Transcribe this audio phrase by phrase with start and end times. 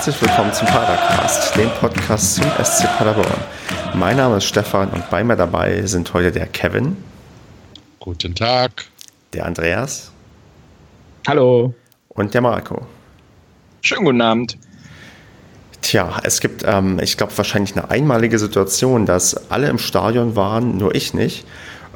[0.00, 3.38] herzlich willkommen zum Padercast, dem Podcast zum SC Paderborn.
[3.92, 6.96] Mein Name ist Stefan und bei mir dabei sind heute der Kevin.
[7.98, 8.86] Guten Tag.
[9.34, 10.10] Der Andreas.
[11.28, 11.74] Hallo.
[12.08, 12.86] Und der Marco.
[13.82, 14.56] Schönen guten Abend.
[15.82, 20.78] Tja, es gibt, ähm, ich glaube, wahrscheinlich eine einmalige Situation, dass alle im Stadion waren,
[20.78, 21.44] nur ich nicht.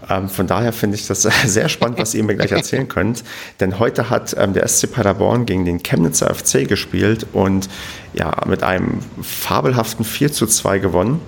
[0.09, 3.25] Ähm, von daher finde ich das sehr spannend, was ihr mir gleich erzählen könnt.
[3.61, 7.69] Denn heute hat ähm, der SC Paderborn gegen den Chemnitzer FC gespielt und
[8.13, 11.21] ja, mit einem fabelhaften 4 zu 2 gewonnen.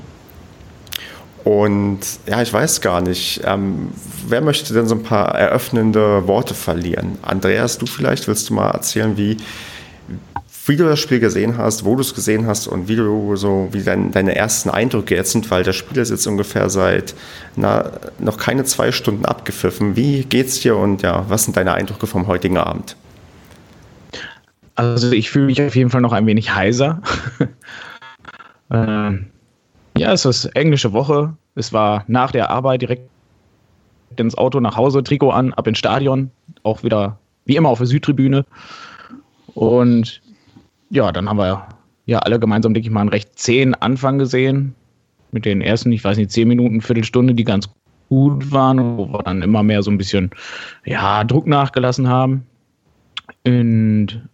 [1.44, 3.90] Und ja, ich weiß gar nicht, ähm,
[4.26, 7.18] wer möchte denn so ein paar eröffnende Worte verlieren?
[7.22, 9.36] Andreas, du vielleicht, willst du mal erzählen, wie,
[10.66, 13.68] wie du das Spiel gesehen hast, wo du es gesehen hast und wie du so,
[13.70, 17.14] wie dein, deine ersten Eindrücke jetzt sind, weil das Spiel ist jetzt ungefähr seit
[17.54, 19.96] na, noch keine zwei Stunden abgepfiffen.
[19.96, 22.96] Wie geht's dir und ja, was sind deine Eindrücke vom heutigen Abend?
[24.74, 27.00] Also ich fühle mich auf jeden Fall noch ein wenig heiser.
[28.70, 29.12] äh,
[29.98, 31.34] ja, es ist englische Woche.
[31.54, 33.08] Es war nach der Arbeit direkt
[34.16, 36.30] ins Auto nach Hause, Trikot an, ab ins Stadion,
[36.62, 38.44] auch wieder wie immer auf der Südtribüne.
[39.54, 40.20] Und
[40.90, 41.66] ja, dann haben wir
[42.06, 44.74] ja alle gemeinsam, denke ich mal, einen recht zähen Anfang gesehen.
[45.32, 47.68] Mit den ersten, ich weiß nicht, zehn Minuten, Viertelstunde, die ganz
[48.08, 50.30] gut waren, wo wir dann immer mehr so ein bisschen
[50.84, 52.46] ja, Druck nachgelassen haben.
[53.44, 54.28] Und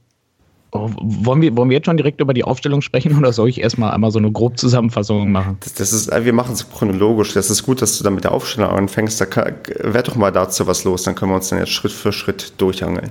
[0.73, 3.61] oh, wollen, wir, wollen wir jetzt schon direkt über die Aufstellung sprechen oder soll ich
[3.61, 5.57] erstmal einmal so eine grobe Zusammenfassung machen?
[5.61, 7.33] Das, das ist, wir machen es chronologisch.
[7.33, 9.21] Das ist gut, dass du dann mit der Aufstellung anfängst.
[9.21, 12.13] Da wäre doch mal dazu was los, dann können wir uns dann jetzt Schritt für
[12.13, 13.11] Schritt durchhangeln.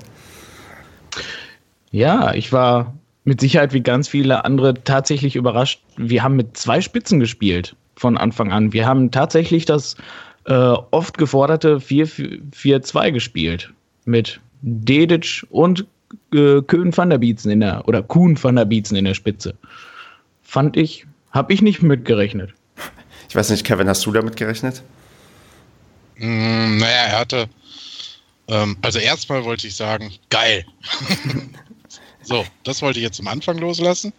[1.89, 5.81] Ja, ich war mit Sicherheit wie ganz viele andere tatsächlich überrascht.
[5.97, 8.73] Wir haben mit zwei Spitzen gespielt von Anfang an.
[8.73, 9.95] Wir haben tatsächlich das
[10.45, 13.71] äh, oft geforderte 4-4-2 gespielt
[14.05, 15.85] mit Dedic und
[16.33, 19.55] äh, Köhn van der Bietzen in der oder Kuhn van der Bietzen in der Spitze.
[20.41, 22.53] Fand ich, habe ich nicht mitgerechnet.
[23.29, 24.83] Ich weiß nicht, Kevin, hast du damit gerechnet?
[26.17, 27.49] Mm, naja, er hatte.
[28.47, 30.65] Ähm, also erstmal wollte ich sagen, geil.
[32.31, 34.13] So, das wollte ich jetzt zum Anfang loslassen.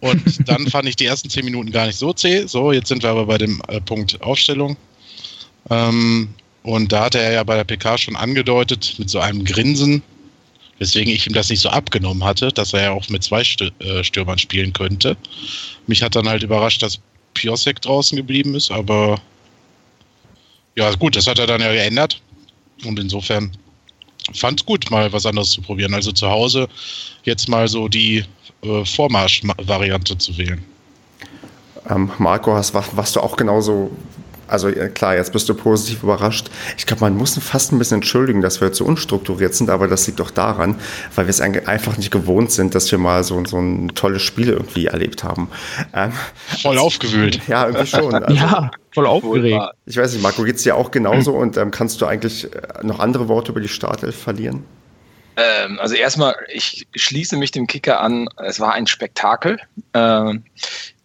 [0.00, 2.46] Und dann fand ich die ersten zehn Minuten gar nicht so zäh.
[2.46, 4.76] So, jetzt sind wir aber bei dem äh, Punkt Aufstellung.
[5.68, 6.30] Ähm,
[6.62, 10.02] und da hatte er ja bei der PK schon angedeutet, mit so einem Grinsen,
[10.78, 14.04] weswegen ich ihm das nicht so abgenommen hatte, dass er ja auch mit zwei äh,
[14.04, 15.16] Stürmern spielen könnte.
[15.86, 16.98] Mich hat dann halt überrascht, dass
[17.34, 19.20] Piosek draußen geblieben ist, aber
[20.76, 22.20] ja, gut, das hat er dann ja geändert.
[22.84, 23.52] Und insofern
[24.34, 25.94] fand es gut, mal was anderes zu probieren.
[25.94, 26.68] Also zu Hause
[27.24, 28.24] jetzt mal so die
[28.62, 30.64] äh, Vormarsch-Variante zu wählen.
[31.88, 33.90] Ähm, Marco, hast, warst du auch genauso
[34.50, 36.50] also klar, jetzt bist du positiv überrascht.
[36.76, 39.88] Ich glaube, man muss fast ein bisschen entschuldigen, dass wir jetzt so unstrukturiert sind, aber
[39.88, 40.76] das liegt doch daran,
[41.14, 44.48] weil wir es einfach nicht gewohnt sind, dass wir mal so, so ein tolles Spiel
[44.48, 45.48] irgendwie erlebt haben.
[45.94, 46.12] Ähm,
[46.62, 47.40] voll aufgewühlt.
[47.48, 48.14] Ja, irgendwie schon.
[48.20, 49.62] Also, ja, voll aufgeregt.
[49.86, 52.58] Ich weiß nicht, Marco, geht es dir auch genauso und ähm, kannst du eigentlich äh,
[52.82, 54.64] noch andere Worte über die Startelf verlieren?
[55.36, 58.28] Ähm, also erstmal, ich schließe mich dem Kicker an.
[58.44, 59.58] Es war ein Spektakel.
[59.94, 60.44] Ähm,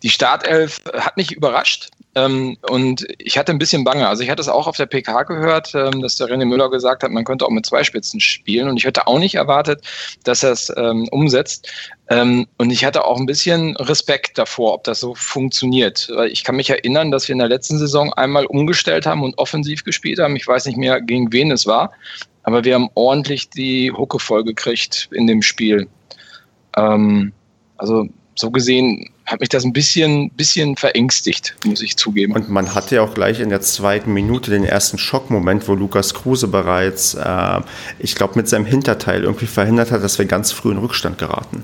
[0.06, 1.90] die Startelf hat mich überrascht.
[2.14, 4.08] Ähm, und ich hatte ein bisschen Bange.
[4.08, 7.02] Also ich hatte es auch auf der PK gehört, ähm, dass der René Müller gesagt
[7.02, 8.70] hat, man könnte auch mit zwei Spitzen spielen.
[8.70, 9.84] Und ich hätte auch nicht erwartet,
[10.24, 11.72] dass er es ähm, umsetzt.
[12.08, 16.08] Ähm, und ich hatte auch ein bisschen Respekt davor, ob das so funktioniert.
[16.30, 19.84] Ich kann mich erinnern, dass wir in der letzten Saison einmal umgestellt haben und offensiv
[19.84, 20.36] gespielt haben.
[20.36, 21.92] Ich weiß nicht mehr, gegen wen es war.
[22.44, 25.88] Aber wir haben ordentlich die Hucke voll gekriegt in dem Spiel.
[26.78, 27.34] Ähm,
[27.78, 32.34] also so gesehen hat mich das ein bisschen, bisschen verängstigt, muss ich zugeben.
[32.34, 36.14] Und man hatte ja auch gleich in der zweiten Minute den ersten Schockmoment, wo Lukas
[36.14, 37.62] Kruse bereits, äh,
[38.00, 41.64] ich glaube, mit seinem Hinterteil irgendwie verhindert hat, dass wir ganz früh in Rückstand geraten.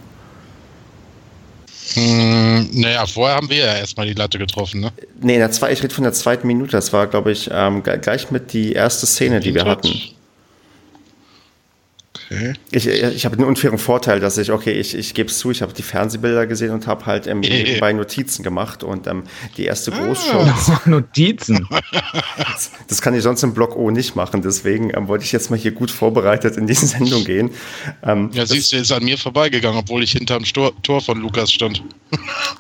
[1.94, 4.92] Hm, naja, vorher haben wir ja erstmal die Latte getroffen, ne?
[5.20, 6.72] Nee, in der zwei, ich rede von der zweiten Minute.
[6.72, 9.92] Das war, glaube ich, ähm, gleich mit die erste Szene, die wir hatten.
[12.32, 12.54] Okay.
[12.72, 15.62] Ich, ich habe einen unfairen Vorteil, dass ich, okay, ich, ich gebe es zu, ich
[15.62, 17.42] habe die Fernsehbilder gesehen und habe halt ähm,
[17.82, 19.24] bei Notizen gemacht und ähm,
[19.58, 20.42] die erste Großschau.
[20.72, 21.68] Ah, Notizen.
[22.38, 25.50] Das, das, kann ich sonst im Blog O nicht machen, deswegen ähm, wollte ich jetzt
[25.50, 27.50] mal hier gut vorbereitet in diese Sendung gehen.
[28.04, 31.52] Ähm, ja, siehst du, ist an mir vorbeigegangen, obwohl ich hinterm Stor Tor von Lukas
[31.52, 31.84] stand.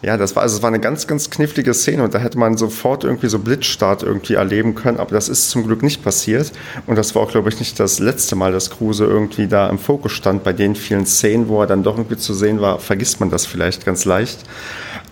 [0.01, 2.57] Ja, das war, also es war eine ganz, ganz knifflige Szene und da hätte man
[2.57, 6.51] sofort irgendwie so Blitzstart irgendwie erleben können, aber das ist zum Glück nicht passiert
[6.87, 9.79] und das war auch, glaube ich, nicht das letzte Mal, dass Kruse irgendwie da im
[9.79, 10.43] Fokus stand.
[10.43, 13.45] Bei den vielen Szenen, wo er dann doch irgendwie zu sehen war, vergisst man das
[13.45, 14.39] vielleicht ganz leicht.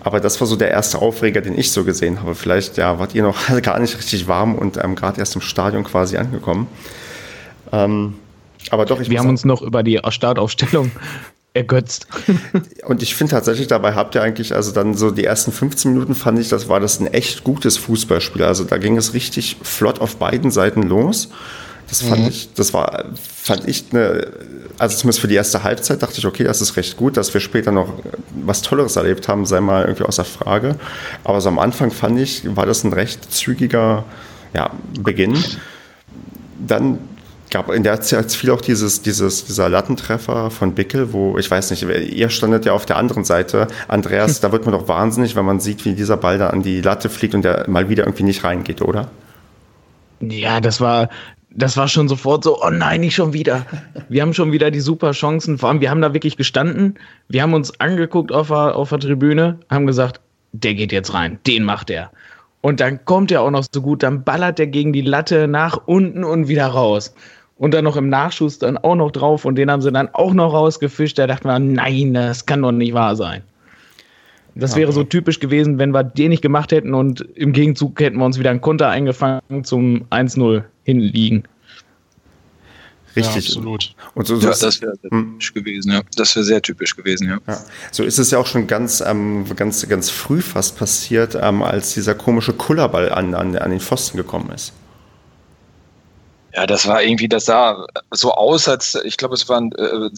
[0.02, 2.34] Aber das war so der erste Aufreger, den ich so gesehen habe.
[2.34, 5.84] Vielleicht ja, wart ihr noch gar nicht richtig warm und ähm, gerade erst im Stadion
[5.84, 6.66] quasi angekommen.
[7.72, 8.14] Ähm,
[8.70, 10.90] aber doch, ich Wir haben uns noch über die Startaufstellung
[11.54, 12.06] ergötzt.
[12.86, 16.14] Und ich finde tatsächlich, dabei habt ihr eigentlich, also dann so die ersten 15 Minuten
[16.14, 18.44] fand ich, das war das ein echt gutes Fußballspiel.
[18.44, 21.30] Also da ging es richtig flott auf beiden Seiten los.
[21.90, 22.28] Das fand mhm.
[22.28, 24.28] ich, das war, fand ich eine,
[24.78, 27.40] also zumindest für die erste Halbzeit dachte ich, okay, das ist recht gut, dass wir
[27.40, 27.92] später noch
[28.44, 30.76] was Tolleres erlebt haben, sei mal irgendwie außer Frage.
[31.24, 34.04] Aber so am Anfang fand ich, war das ein recht zügiger
[34.54, 34.70] ja,
[35.00, 35.36] Beginn.
[36.64, 36.98] Dann
[37.50, 41.70] gab in der Zeit fiel auch dieses, dieses, dieser Lattentreffer von Bickel, wo, ich weiß
[41.72, 43.66] nicht, ihr standet ja auf der anderen Seite.
[43.88, 46.80] Andreas, da wird man doch wahnsinnig, wenn man sieht, wie dieser Ball da an die
[46.80, 49.10] Latte fliegt und der mal wieder irgendwie nicht reingeht, oder?
[50.20, 51.08] Ja, das war,
[51.52, 53.66] das war schon sofort so, oh nein, nicht schon wieder.
[54.08, 55.58] Wir haben schon wieder die super Chancen.
[55.58, 56.98] Vor allem, wir haben da wirklich gestanden.
[57.28, 60.20] Wir haben uns angeguckt auf der, auf der Tribüne, haben gesagt,
[60.52, 62.10] der geht jetzt rein, den macht er.
[62.60, 65.80] Und dann kommt er auch noch so gut, dann ballert er gegen die Latte nach
[65.86, 67.14] unten und wieder raus
[67.56, 70.32] und dann noch im Nachschuss dann auch noch drauf und den haben sie dann auch
[70.32, 71.18] noch rausgefischt.
[71.18, 73.42] Da dachten wir, nein, das kann doch nicht wahr sein.
[74.54, 78.18] Das wäre so typisch gewesen, wenn wir den nicht gemacht hätten und im Gegenzug hätten
[78.18, 81.44] wir uns wieder einen Konter eingefangen zum 1-0 hinliegen.
[83.16, 83.48] Richtig.
[83.48, 83.94] Ja, absolut.
[84.14, 85.32] Und so, so ja, das wäre hm.
[85.32, 86.02] typisch gewesen, ja.
[86.16, 87.38] Das wäre sehr typisch gewesen, ja.
[87.46, 87.58] ja.
[87.90, 91.94] So ist es ja auch schon ganz, ähm, ganz, ganz früh fast passiert, ähm, als
[91.94, 94.72] dieser komische Kullerball an, an, an den Pfosten gekommen ist.
[96.54, 100.10] Ja, das war irgendwie, das sah so aus, als ich glaube, es waren äh,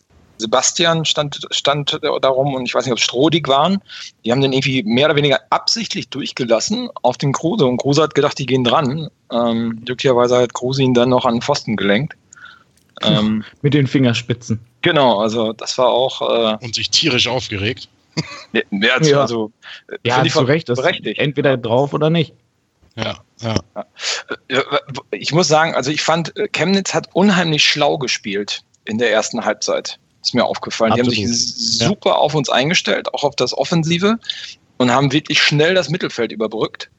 [0.43, 3.81] Sebastian stand, stand darum und ich weiß nicht, ob es Strodig waren.
[4.25, 8.15] Die haben den irgendwie mehr oder weniger absichtlich durchgelassen auf den Kruse und Kruse hat
[8.15, 9.09] gedacht, die gehen dran.
[9.31, 12.15] Ähm, glücklicherweise hat Kruse ihn dann noch an den Pfosten gelenkt.
[13.03, 14.61] Ähm, Mit den Fingerspitzen.
[14.83, 16.21] Genau, also das war auch.
[16.21, 17.89] Äh, und sich tierisch aufgeregt.
[18.53, 18.63] ja,
[19.01, 19.21] ja.
[19.21, 19.53] also.
[20.05, 21.19] Ja, zu Recht, das berechtigt.
[21.19, 22.35] entweder drauf oder nicht.
[22.97, 23.55] Ja, ja.
[25.11, 29.99] Ich muss sagen, also ich fand, Chemnitz hat unheimlich schlau gespielt in der ersten Halbzeit.
[30.23, 30.93] Ist mir aufgefallen.
[30.93, 31.17] Absolut.
[31.17, 32.17] Die haben sich super ja.
[32.17, 34.19] auf uns eingestellt, auch auf das Offensive
[34.79, 36.91] und haben wirklich schnell das Mittelfeld überbrückt.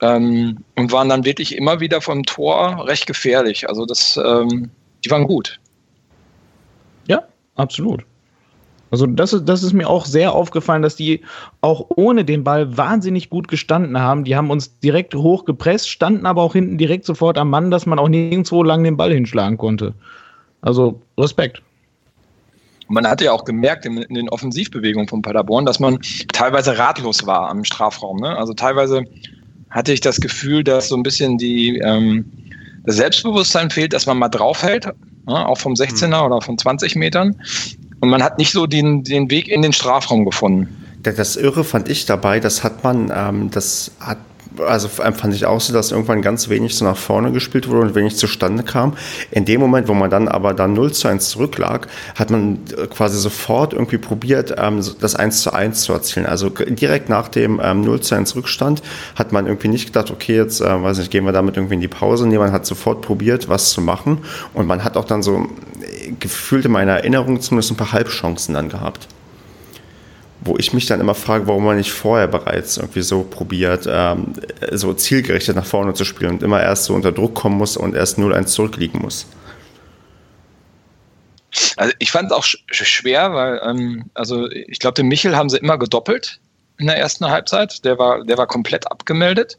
[0.00, 3.68] Ähm, und waren dann wirklich immer wieder vom Tor recht gefährlich.
[3.68, 4.70] Also das, ähm,
[5.04, 5.60] die waren gut.
[7.06, 7.22] Ja,
[7.54, 8.04] absolut.
[8.92, 11.22] Also das ist, das ist mir auch sehr aufgefallen, dass die
[11.62, 14.24] auch ohne den Ball wahnsinnig gut gestanden haben.
[14.24, 17.98] Die haben uns direkt hochgepresst, standen aber auch hinten direkt sofort am Mann, dass man
[17.98, 19.94] auch nirgendwo lang den Ball hinschlagen konnte.
[20.60, 21.62] Also Respekt.
[22.88, 25.98] Man hatte ja auch gemerkt in, in den Offensivbewegungen von Paderborn, dass man
[26.32, 28.18] teilweise ratlos war am Strafraum.
[28.20, 28.36] Ne?
[28.36, 29.04] Also teilweise
[29.70, 32.30] hatte ich das Gefühl, dass so ein bisschen die, ähm,
[32.84, 35.48] das Selbstbewusstsein fehlt, dass man mal draufhält, ne?
[35.48, 36.26] auch vom 16er mhm.
[36.26, 37.36] oder von 20 Metern.
[38.00, 40.68] Und man hat nicht so den, den Weg in den Strafraum gefunden.
[41.02, 44.18] Das Irre fand ich dabei, das hat man, ähm, das hat
[44.66, 47.94] also fand ich auch so, dass irgendwann ganz wenig so nach vorne gespielt wurde und
[47.94, 48.94] wenig zustande kam.
[49.30, 52.86] In dem Moment, wo man dann aber dann 0 zu 1 zurücklag, hat man äh,
[52.86, 56.26] quasi sofort irgendwie probiert, ähm, das 1 zu 1 zu erzielen.
[56.26, 58.82] Also direkt nach dem ähm, 0 zu 1 Rückstand
[59.14, 61.80] hat man irgendwie nicht gedacht, okay, jetzt, äh, weiß nicht, gehen wir damit irgendwie in
[61.80, 62.26] die Pause.
[62.26, 64.18] Nee, man hat sofort probiert, was zu machen.
[64.54, 65.48] Und man hat auch dann so
[65.80, 69.08] äh, gefühlt in meiner Erinnerung zumindest ein paar Halbchancen dann gehabt
[70.44, 74.34] wo ich mich dann immer frage, warum man nicht vorher bereits irgendwie so probiert, ähm,
[74.72, 77.94] so zielgerichtet nach vorne zu spielen und immer erst so unter Druck kommen muss und
[77.94, 79.26] erst 0-1 zurückliegen muss.
[81.76, 85.50] Also ich fand es auch sch schwer, weil ähm, also ich glaube, den Michel haben
[85.50, 86.40] sie immer gedoppelt
[86.78, 87.84] in der ersten Halbzeit.
[87.84, 89.58] Der war, der war komplett abgemeldet.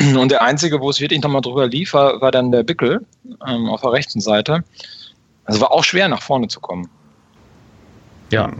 [0.00, 3.06] Und der einzige, wo es wirklich nochmal drüber lief, war, war dann der Bickel
[3.46, 4.64] ähm, auf der rechten Seite.
[5.44, 6.90] Also war auch schwer, nach vorne zu kommen.
[8.30, 8.52] Ja,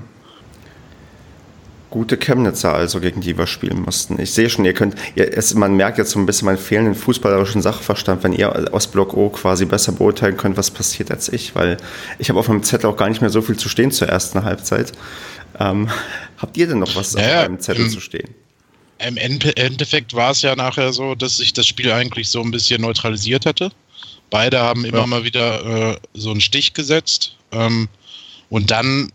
[1.94, 4.20] gute Chemnitzer also, gegen die wir spielen mussten.
[4.20, 6.96] Ich sehe schon, ihr könnt, ihr, es, man merkt jetzt so ein bisschen meinen fehlenden
[6.96, 11.54] fußballerischen Sachverstand, wenn ihr aus Block O quasi besser beurteilen könnt, was passiert als ich,
[11.54, 11.76] weil
[12.18, 14.42] ich habe auf meinem Zettel auch gar nicht mehr so viel zu stehen zur ersten
[14.42, 14.90] Halbzeit.
[15.60, 15.88] Ähm,
[16.38, 18.34] habt ihr denn noch was naja, auf eurem Zettel zu stehen?
[18.98, 22.82] Im Endeffekt war es ja nachher so, dass sich das Spiel eigentlich so ein bisschen
[22.82, 23.70] neutralisiert hatte.
[24.30, 25.06] Beide haben immer ja.
[25.06, 27.36] mal wieder äh, so einen Stich gesetzt.
[27.52, 27.88] Ähm,
[28.50, 29.12] und dann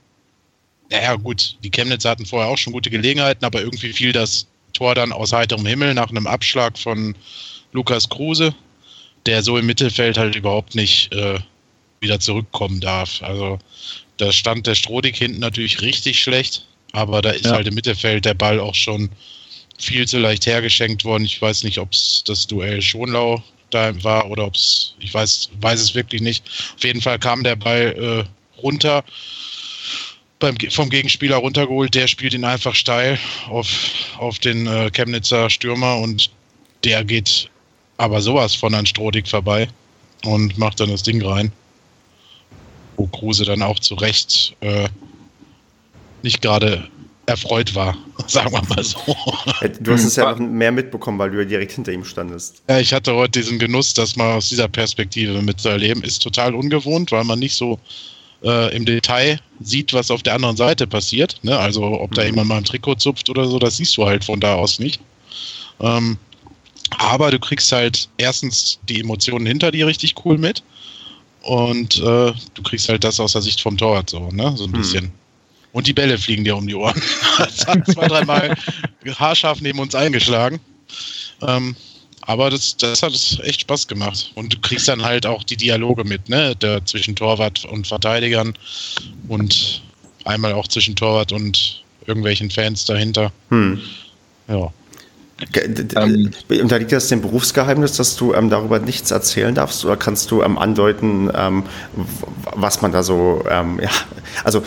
[0.89, 4.95] naja, gut, die Chemnitzer hatten vorher auch schon gute Gelegenheiten, aber irgendwie fiel das Tor
[4.95, 7.15] dann aus heiterem Himmel nach einem Abschlag von
[7.71, 8.55] Lukas Kruse,
[9.25, 11.39] der so im Mittelfeld halt überhaupt nicht äh,
[11.99, 13.21] wieder zurückkommen darf.
[13.21, 13.59] Also
[14.17, 17.51] da stand der Strodig hinten natürlich richtig schlecht, aber da ist ja.
[17.51, 19.09] halt im Mittelfeld der Ball auch schon
[19.77, 21.25] viel zu leicht hergeschenkt worden.
[21.25, 25.49] Ich weiß nicht, ob es das Duell Schonlau da war oder ob es, ich weiß,
[25.61, 26.43] weiß es wirklich nicht.
[26.75, 29.03] Auf jeden Fall kam der Ball äh, runter
[30.39, 31.93] beim, vom Gegenspieler runtergeholt.
[31.93, 33.19] Der spielt ihn einfach steil
[33.49, 33.67] auf,
[34.17, 36.31] auf den äh, Chemnitzer Stürmer und
[36.83, 37.49] der geht
[37.97, 39.67] aber sowas von an Strodig vorbei
[40.23, 41.51] und macht dann das Ding rein.
[42.95, 44.87] Wo Kruse dann auch zu Recht äh,
[46.23, 46.89] nicht gerade
[47.25, 47.95] erfreut war,
[48.27, 48.97] sagen wir mal so.
[49.79, 52.63] Du hast es ja noch mehr mitbekommen, weil du ja direkt hinter ihm standest.
[52.67, 56.03] Ja, ich hatte heute diesen Genuss, das mal aus dieser Perspektive mitzuerleben.
[56.03, 57.79] Ist total ungewohnt, weil man nicht so
[58.43, 61.39] äh, im Detail sieht, was auf der anderen Seite passiert.
[61.43, 61.57] Ne?
[61.57, 62.27] Also ob da mhm.
[62.27, 65.01] jemand mal ein Trikot zupft oder so, das siehst du halt von da aus nicht.
[65.79, 66.17] Ähm,
[66.97, 70.63] aber du kriegst halt erstens die Emotionen hinter dir richtig cool mit
[71.41, 74.53] und äh, du kriegst halt das aus der Sicht vom Torwart so, ne?
[74.57, 74.79] So ein hm.
[74.79, 75.11] bisschen.
[75.71, 76.99] Und die Bälle fliegen dir um die Ohren.
[77.37, 78.55] das hat zwei, dreimal
[79.17, 80.59] haarscharf neben uns eingeschlagen.
[81.41, 81.75] Ähm,
[82.29, 84.31] aber das, das hat echt Spaß gemacht.
[84.35, 86.55] Und du kriegst dann halt auch die Dialoge mit, ne?
[86.57, 88.53] Der, zwischen Torwart und Verteidigern
[89.27, 89.81] und
[90.25, 93.31] einmal auch zwischen Torwart und irgendwelchen Fans dahinter.
[93.49, 93.81] Hm.
[94.47, 94.71] Ja.
[95.95, 99.85] Ähm, Unterliegt das dem Berufsgeheimnis, dass du ähm, darüber nichts erzählen darfst?
[99.85, 101.63] Oder kannst du ähm, andeuten, ähm,
[102.55, 103.89] was man da so, ähm, ja,
[104.43, 104.63] also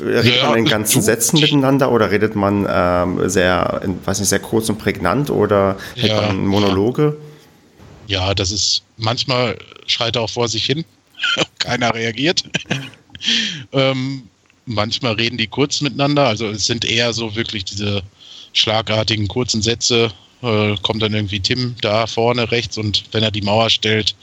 [0.00, 4.38] redet ja, man in ganzen Sätzen miteinander oder redet man ähm, sehr, weiß nicht, sehr
[4.38, 7.16] kurz und prägnant oder hält ja, man Monologe?
[8.06, 10.84] Ja, das ist, manchmal schreit er auch vor sich hin,
[11.58, 12.44] keiner reagiert.
[14.64, 18.02] manchmal reden die kurz miteinander, also es sind eher so wirklich diese
[18.52, 23.42] schlagartigen kurzen Sätze äh, kommt dann irgendwie Tim da vorne rechts und wenn er die
[23.42, 24.14] Mauer stellt,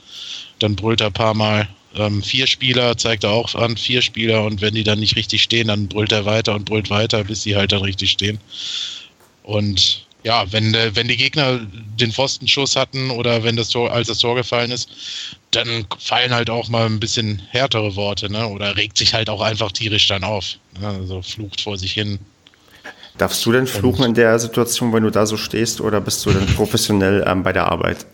[0.58, 4.44] dann brüllt er ein paar Mal ähm, vier Spieler, zeigt er auch an, vier Spieler
[4.44, 7.42] und wenn die dann nicht richtig stehen, dann brüllt er weiter und brüllt weiter, bis
[7.42, 8.38] sie halt dann richtig stehen.
[9.42, 11.60] Und ja, wenn, äh, wenn die Gegner
[11.98, 14.90] den Pfostenschuss hatten oder wenn das Tor, als das Tor gefallen ist,
[15.52, 18.46] dann fallen halt auch mal ein bisschen härtere Worte, ne?
[18.48, 20.56] Oder regt sich halt auch einfach tierisch dann auf.
[20.78, 20.88] Ne?
[20.88, 22.18] Also flucht vor sich hin,
[23.18, 26.30] Darfst du denn fluchen in der Situation, wenn du da so stehst, oder bist du
[26.30, 28.06] denn professionell ähm, bei der Arbeit?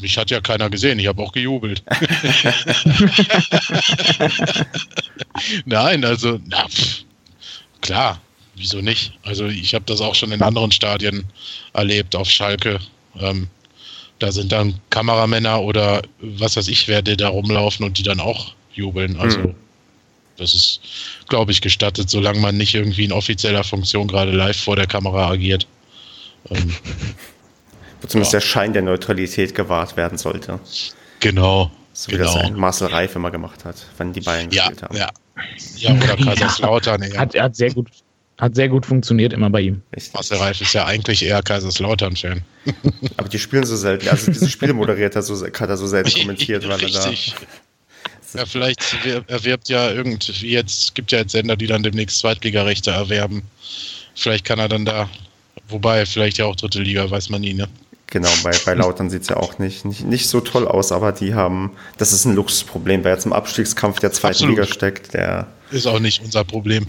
[0.00, 1.82] Mich hat ja keiner gesehen, ich habe auch gejubelt.
[5.66, 7.04] Nein, also, na, pff,
[7.82, 8.18] klar,
[8.54, 9.12] wieso nicht?
[9.24, 11.24] Also ich habe das auch schon in anderen Stadien
[11.74, 12.78] erlebt, auf Schalke.
[13.18, 13.48] Ähm,
[14.20, 18.20] da sind dann Kameramänner oder was weiß ich, wer die da rumlaufen und die dann
[18.20, 19.18] auch jubeln.
[19.18, 19.54] Also hm.
[20.40, 20.80] Das ist,
[21.28, 25.28] glaube ich, gestattet, solange man nicht irgendwie in offizieller Funktion gerade live vor der Kamera
[25.30, 25.66] agiert.
[26.50, 26.74] Ähm,
[28.00, 28.38] Wo zumindest ja.
[28.40, 30.58] der Schein der Neutralität gewahrt werden sollte.
[31.20, 31.70] Genau.
[31.92, 32.34] So wie genau.
[32.34, 34.96] das ein Marcel Reif immer gemacht hat, wenn die Bayern ja, gespielt haben.
[34.96, 35.10] Ja,
[35.76, 37.02] ja oder Kaiserslautern.
[37.02, 37.18] Ja.
[37.18, 37.88] Hat, hat, sehr gut,
[38.38, 39.82] hat sehr gut funktioniert immer bei ihm.
[39.94, 40.14] Richtig.
[40.14, 42.42] Marcel Reif ist ja eigentlich eher Kaiserslautern-Fan.
[43.16, 44.08] Aber die spielen so selten.
[44.08, 47.12] Also diese Spiele moderiert er so, hat er so selten kommentiert, weil er da
[48.34, 48.82] ja, vielleicht
[49.28, 53.42] erwirbt ja irgendwie jetzt, gibt ja jetzt Sender, die dann demnächst Zweitligarechte erwerben.
[54.14, 55.08] Vielleicht kann er dann da,
[55.68, 57.68] wobei, vielleicht ja auch dritte Liga, weiß man nie, ne?
[58.10, 61.12] Genau, bei, bei Lautern sieht es ja auch nicht, nicht, nicht so toll aus, aber
[61.12, 64.56] die haben, das ist ein Luxusproblem, wer jetzt im Abstiegskampf der zweiten Absolut.
[64.56, 65.46] Liga steckt, der.
[65.70, 66.88] Ist auch nicht unser Problem.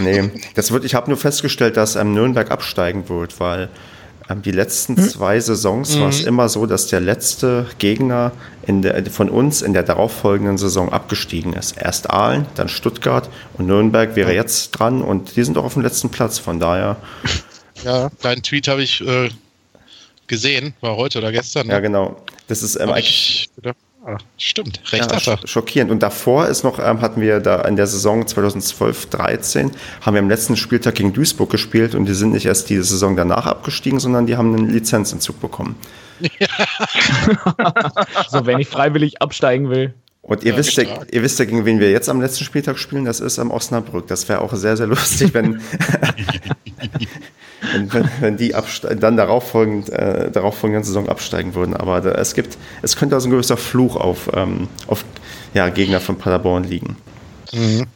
[0.00, 3.68] nee, das wird, ich habe nur festgestellt, dass ähm, Nürnberg absteigen wird, weil
[4.28, 5.08] die letzten hm?
[5.08, 6.00] zwei Saisons mhm.
[6.00, 8.32] war es immer so, dass der letzte Gegner
[8.66, 11.76] der, von uns in der darauffolgenden Saison abgestiegen ist.
[11.76, 13.28] Erst Aalen, dann Stuttgart
[13.58, 16.38] und Nürnberg wäre jetzt dran und die sind auch auf dem letzten Platz.
[16.38, 16.96] Von daher.
[17.84, 19.28] Ja, deinen Tweet habe ich äh,
[20.26, 21.66] gesehen, war heute oder gestern.
[21.66, 21.74] Ne?
[21.74, 22.22] Ja, genau.
[22.48, 23.50] Das ist ähm, eigentlich.
[23.56, 23.72] Ich,
[24.06, 25.90] Ah, stimmt, recht ja, sch schockierend.
[25.90, 29.70] Und davor ist noch, ähm, hatten wir da in der Saison 2012-13,
[30.02, 33.16] haben wir am letzten Spieltag gegen Duisburg gespielt und die sind nicht erst die Saison
[33.16, 35.76] danach abgestiegen, sondern die haben einen Lizenzentzug bekommen.
[36.20, 36.48] Ja.
[38.28, 39.94] so, wenn ich freiwillig absteigen will.
[40.20, 42.78] Und ihr, ja, wisst ja, ihr wisst ja, gegen wen wir jetzt am letzten Spieltag
[42.78, 44.06] spielen, das ist am Osnabrück.
[44.06, 45.60] Das wäre auch sehr, sehr lustig, wenn,
[47.92, 48.54] wenn, wenn die
[48.98, 51.76] dann darauf folgend, äh, darauf folgende Saison absteigen würden.
[51.76, 55.04] Aber da, es gibt, es könnte also ein gewisser Fluch auf, ähm, auf
[55.54, 56.96] ja, Gegner von Paderborn liegen.
[57.52, 57.86] Mhm.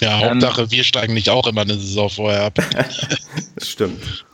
[0.00, 2.58] Ja, Hauptsache, wir steigen nicht auch immer eine Saison vorher ab.
[3.54, 4.24] das stimmt.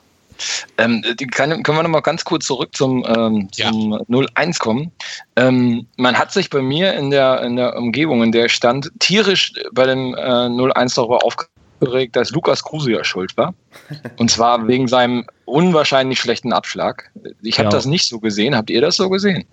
[0.78, 4.26] Ähm, kann, können wir noch mal ganz kurz zurück zum, ähm, zum ja.
[4.35, 4.93] 01 kommen?
[5.37, 9.52] Ähm, man hat sich bei mir in der, in der Umgebung, in der stand, tierisch
[9.73, 13.55] bei dem äh, 01 darüber aufgeregt, aufgeregt, dass Lukas Kruse ja schuld war.
[14.17, 17.11] Und zwar wegen seinem unwahrscheinlich schlechten Abschlag.
[17.43, 17.71] Ich habe ja.
[17.71, 18.55] das nicht so gesehen.
[18.55, 19.45] Habt ihr das so gesehen?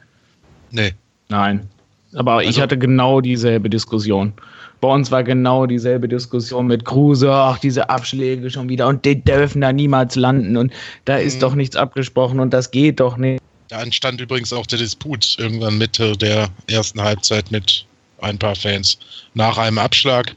[0.72, 0.94] Nee.
[1.30, 1.68] Nein.
[2.14, 4.34] Aber also, ich hatte genau dieselbe Diskussion.
[4.82, 9.22] Bei uns war genau dieselbe Diskussion mit Kruse, ach, diese Abschläge schon wieder und die
[9.22, 10.72] dürfen da niemals landen und
[11.06, 11.40] da ist mhm.
[11.40, 13.42] doch nichts abgesprochen und das geht doch nicht.
[13.70, 17.86] Da entstand übrigens auch der Disput irgendwann Mitte der ersten Halbzeit mit
[18.22, 19.00] ein paar Fans.
[19.34, 20.36] Nach einem Abschlag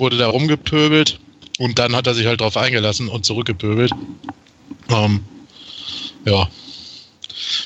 [0.00, 1.20] wurde da rumgepöbelt
[1.58, 3.92] und dann hat er sich halt drauf eingelassen und zurückgepöbelt.
[4.88, 5.20] Ähm,
[6.24, 6.48] ja.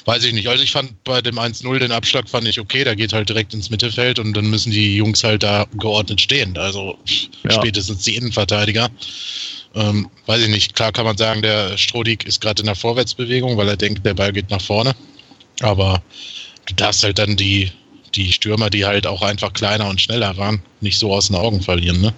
[0.05, 0.49] weiß ich nicht.
[0.49, 3.55] Also ich fand bei dem 1-0 den Abschlag fand ich okay, der geht halt direkt
[3.55, 6.57] ins Mittelfeld und dann müssen die Jungs halt da geordnet stehen.
[6.59, 6.99] Also
[7.45, 7.53] ja.
[7.53, 8.91] spätestens die Innenverteidiger.
[9.75, 10.75] Ähm, weiß ich nicht.
[10.75, 14.15] Klar kann man sagen, der Strodig ist gerade in der Vorwärtsbewegung, weil er denkt, der
[14.15, 14.95] Ball geht nach vorne.
[15.61, 16.03] Aber
[16.67, 17.71] du darfst halt dann die,
[18.15, 21.63] die Stürmer, die halt auch einfach kleiner und schneller waren, nicht so aus den Augen
[21.63, 22.13] verlieren, ne?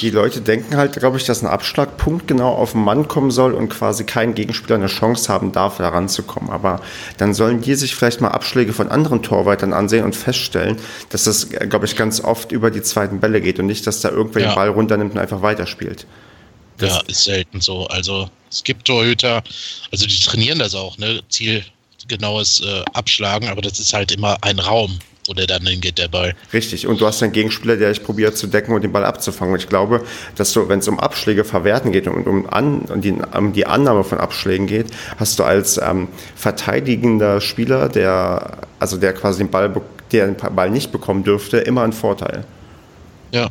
[0.00, 3.54] Die Leute denken halt, glaube ich, dass ein Abschlagpunkt genau auf den Mann kommen soll
[3.54, 6.50] und quasi kein Gegenspieler eine Chance haben darf, da ranzukommen.
[6.50, 6.80] Aber
[7.18, 10.78] dann sollen die sich vielleicht mal Abschläge von anderen Torweitern ansehen und feststellen,
[11.10, 14.10] dass das, glaube ich, ganz oft über die zweiten Bälle geht und nicht, dass da
[14.10, 14.50] irgendwer ja.
[14.50, 16.06] den Ball runternimmt und einfach weiterspielt.
[16.78, 17.86] Das ja, ist selten so.
[17.86, 19.42] Also es gibt Torhüter,
[19.92, 21.20] also die trainieren das auch, ne?
[21.28, 26.08] Zielgenaues äh, Abschlagen, aber das ist halt immer ein Raum wo der dann hingeht, der
[26.08, 26.34] Ball.
[26.52, 29.54] Richtig, und du hast einen Gegenspieler, der dich probiert zu decken und den Ball abzufangen.
[29.54, 30.04] Und ich glaube,
[30.36, 33.66] dass du, wenn es um Abschläge verwerten geht und um, an, um, die, um die
[33.66, 34.86] Annahme von Abschlägen geht,
[35.16, 39.72] hast du als ähm, verteidigender Spieler, der, also der quasi den Ball,
[40.10, 42.44] der den Ball nicht bekommen dürfte, immer einen Vorteil.
[43.30, 43.48] Ja,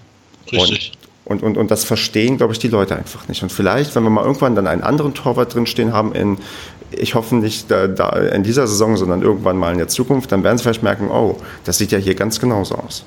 [0.51, 0.91] richtig.
[0.93, 1.00] Und
[1.31, 3.41] und, und, und das verstehen, glaube ich, die Leute einfach nicht.
[3.41, 6.37] Und vielleicht, wenn wir mal irgendwann dann einen anderen Torwart drinstehen haben, in,
[6.91, 10.43] ich hoffe nicht da, da in dieser Saison, sondern irgendwann mal in der Zukunft, dann
[10.43, 13.03] werden sie vielleicht merken, oh, das sieht ja hier ganz genauso aus.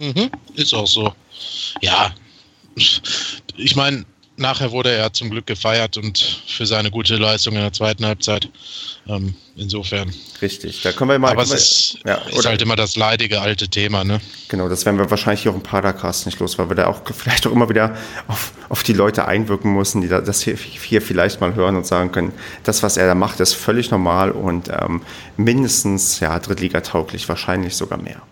[0.00, 1.12] Mhm, ist auch so.
[1.80, 2.10] Ja,
[3.56, 4.04] ich meine,
[4.38, 8.48] nachher wurde er zum Glück gefeiert und für seine gute Leistung in der zweiten Halbzeit.
[9.06, 10.12] Ähm, insofern.
[10.42, 11.32] Richtig, da können wir mal.
[11.32, 14.20] Aber es ist, ja, ist halt immer das leidige alte Thema, ne?
[14.48, 17.46] Genau, das werden wir wahrscheinlich auch im Padercast nicht los, weil wir da auch vielleicht
[17.46, 21.40] auch immer wieder auf, auf die Leute einwirken müssen, die da, das hier, hier, vielleicht
[21.40, 22.32] mal hören und sagen können,
[22.64, 25.02] das, was er da macht, ist völlig normal und ähm,
[25.36, 28.22] mindestens ja, Drittliga-tauglich, wahrscheinlich sogar mehr.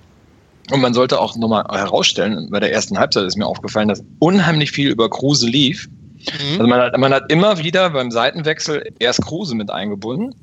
[0.70, 4.72] Und man sollte auch nochmal herausstellen, bei der ersten Halbzeit ist mir aufgefallen, dass unheimlich
[4.72, 5.88] viel über Kruse lief.
[6.32, 6.60] Mhm.
[6.60, 10.34] Also man hat, man hat immer wieder beim Seitenwechsel erst Kruse mit eingebunden.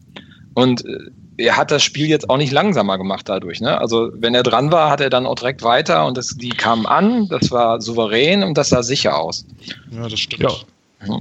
[0.53, 0.97] Und äh,
[1.37, 3.59] er hat das Spiel jetzt auch nicht langsamer gemacht dadurch.
[3.59, 3.77] Ne?
[3.77, 6.85] Also wenn er dran war, hat er dann auch direkt weiter und das, die kamen
[6.85, 9.45] an, das war souverän und das sah sicher aus.
[9.91, 10.65] Ja, das stimmt.
[11.08, 11.19] Ja.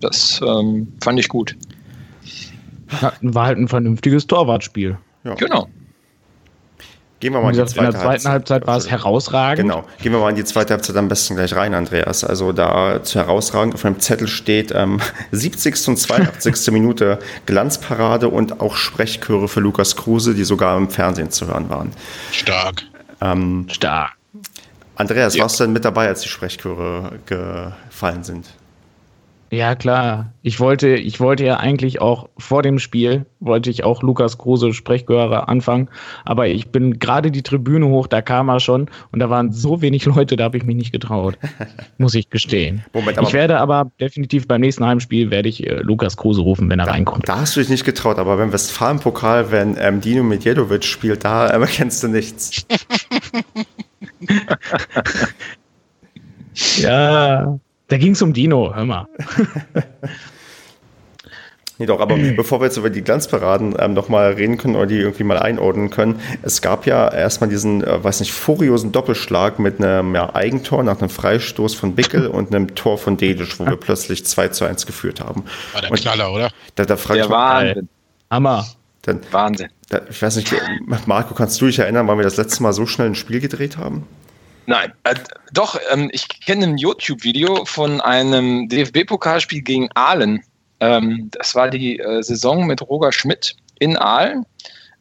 [0.00, 1.56] Das ähm, fand ich gut.
[3.20, 4.98] war halt ein vernünftiges Torwartspiel.
[5.24, 5.34] Ja.
[5.34, 5.68] Genau.
[7.24, 9.56] Gehen wir mal in die zweite In der zweiten Halbzeit war es herausragend.
[9.56, 9.86] Genau.
[10.02, 12.22] Gehen wir mal in die zweite Halbzeit am besten gleich rein, Andreas.
[12.22, 15.88] Also da zu herausragend auf meinem Zettel steht ähm, 70.
[15.88, 16.70] und 82.
[16.70, 21.92] Minute Glanzparade und auch Sprechchöre für Lukas Kruse, die sogar im Fernsehen zu hören waren.
[22.30, 22.82] Stark.
[23.22, 24.12] Ähm, Stark.
[24.96, 25.44] Andreas, ja.
[25.44, 28.48] warst du denn mit dabei, als die Sprechchöre gefallen sind?
[29.54, 30.32] Ja, klar.
[30.42, 34.74] Ich wollte, ich wollte ja eigentlich auch vor dem Spiel, wollte ich auch Lukas Kruse
[34.74, 35.88] Sprechgehörer anfangen,
[36.24, 39.80] aber ich bin gerade die Tribüne hoch, da kam er schon und da waren so
[39.80, 41.38] wenig Leute, da habe ich mich nicht getraut.
[41.98, 42.84] muss ich gestehen.
[42.92, 46.80] Moment, ich werde aber definitiv beim nächsten Heimspiel werde ich äh, Lukas Kruse rufen, wenn
[46.80, 47.28] er da, reinkommt.
[47.28, 51.54] Da hast du dich nicht getraut, aber beim Westfalen-Pokal, wenn ähm, Dino Medjedovic spielt, da
[51.54, 52.66] ähm, erkennst du nichts.
[56.78, 57.60] ja.
[57.88, 59.06] Da ging es um Dino, hör mal.
[61.78, 64.98] Nee, doch, aber bevor wir jetzt über die Glanzparaden ähm, nochmal reden können oder die
[64.98, 69.82] irgendwie mal einordnen können, es gab ja erstmal diesen, äh, weiß nicht, furiosen Doppelschlag mit
[69.82, 73.76] einem ja, Eigentor nach einem Freistoß von Bickel und einem Tor von Dedisch, wo wir
[73.80, 75.44] plötzlich 2 zu 1 geführt haben.
[75.72, 76.50] War der und Knaller, oder?
[76.76, 77.88] Da, da der Wahnsinn.
[78.30, 78.66] Hammer.
[79.02, 79.68] Dann, Wahnsinn.
[79.90, 80.54] Da, ich weiß nicht,
[81.06, 83.76] Marco, kannst du dich erinnern, wann wir das letzte Mal so schnell ein Spiel gedreht
[83.76, 84.06] haben?
[84.66, 85.14] Nein, äh,
[85.52, 90.42] doch, ähm, ich kenne ein YouTube-Video von einem DFB-Pokalspiel gegen Aalen.
[90.80, 94.46] Ähm, das war die äh, Saison mit Roger Schmidt in Aalen.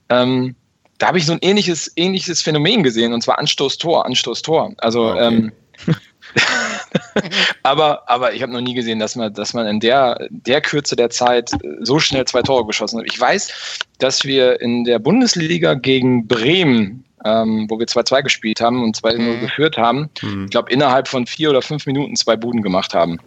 [0.10, 0.56] Ähm,
[0.98, 4.74] da habe ich so ein ähnliches, ähnliches Phänomen gesehen, und zwar Anstoß-Tor, Anstoß-Tor.
[4.78, 5.28] Also, okay.
[5.28, 5.52] Ähm,
[7.64, 10.96] aber, aber ich habe noch nie gesehen, dass man, dass man in der, der Kürze
[10.96, 13.06] der Zeit so schnell zwei Tore geschossen hat.
[13.08, 18.84] Ich weiß, dass wir in der Bundesliga gegen Bremen ähm, wo wir 2-2 gespielt haben
[18.84, 19.40] und 2-0 mhm.
[19.42, 20.10] geführt haben.
[20.22, 20.46] Mhm.
[20.46, 23.20] Ich glaube, innerhalb von vier oder fünf Minuten zwei Buden gemacht haben.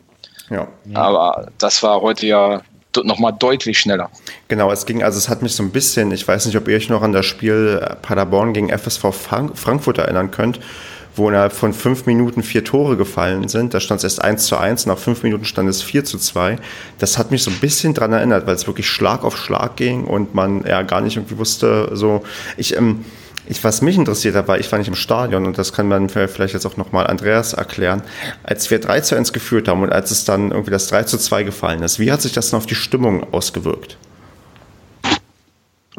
[0.50, 0.68] Ja.
[0.94, 2.62] Aber das war heute ja
[3.04, 4.10] nochmal deutlich schneller.
[4.48, 6.76] Genau, es ging, also es hat mich so ein bisschen, ich weiß nicht, ob ihr
[6.76, 10.60] euch noch an das Spiel äh, Paderborn gegen FSV Frankfurt erinnern könnt,
[11.14, 13.74] wo innerhalb von fünf Minuten vier Tore gefallen sind.
[13.74, 16.56] Da stand es erst 1 zu 1, nach fünf Minuten stand es 4 zu 2.
[16.98, 20.04] Das hat mich so ein bisschen dran erinnert, weil es wirklich Schlag auf Schlag ging
[20.04, 22.22] und man ja gar nicht irgendwie wusste, so,
[22.56, 23.04] ich, ähm,
[23.46, 26.08] ich, was mich interessiert hat, war, ich war nicht im Stadion und das kann man
[26.08, 28.02] vielleicht jetzt auch nochmal Andreas erklären.
[28.42, 31.18] Als wir 3 zu 1 geführt haben und als es dann irgendwie das 3 zu
[31.18, 33.98] 2 gefallen ist, wie hat sich das denn auf die Stimmung ausgewirkt?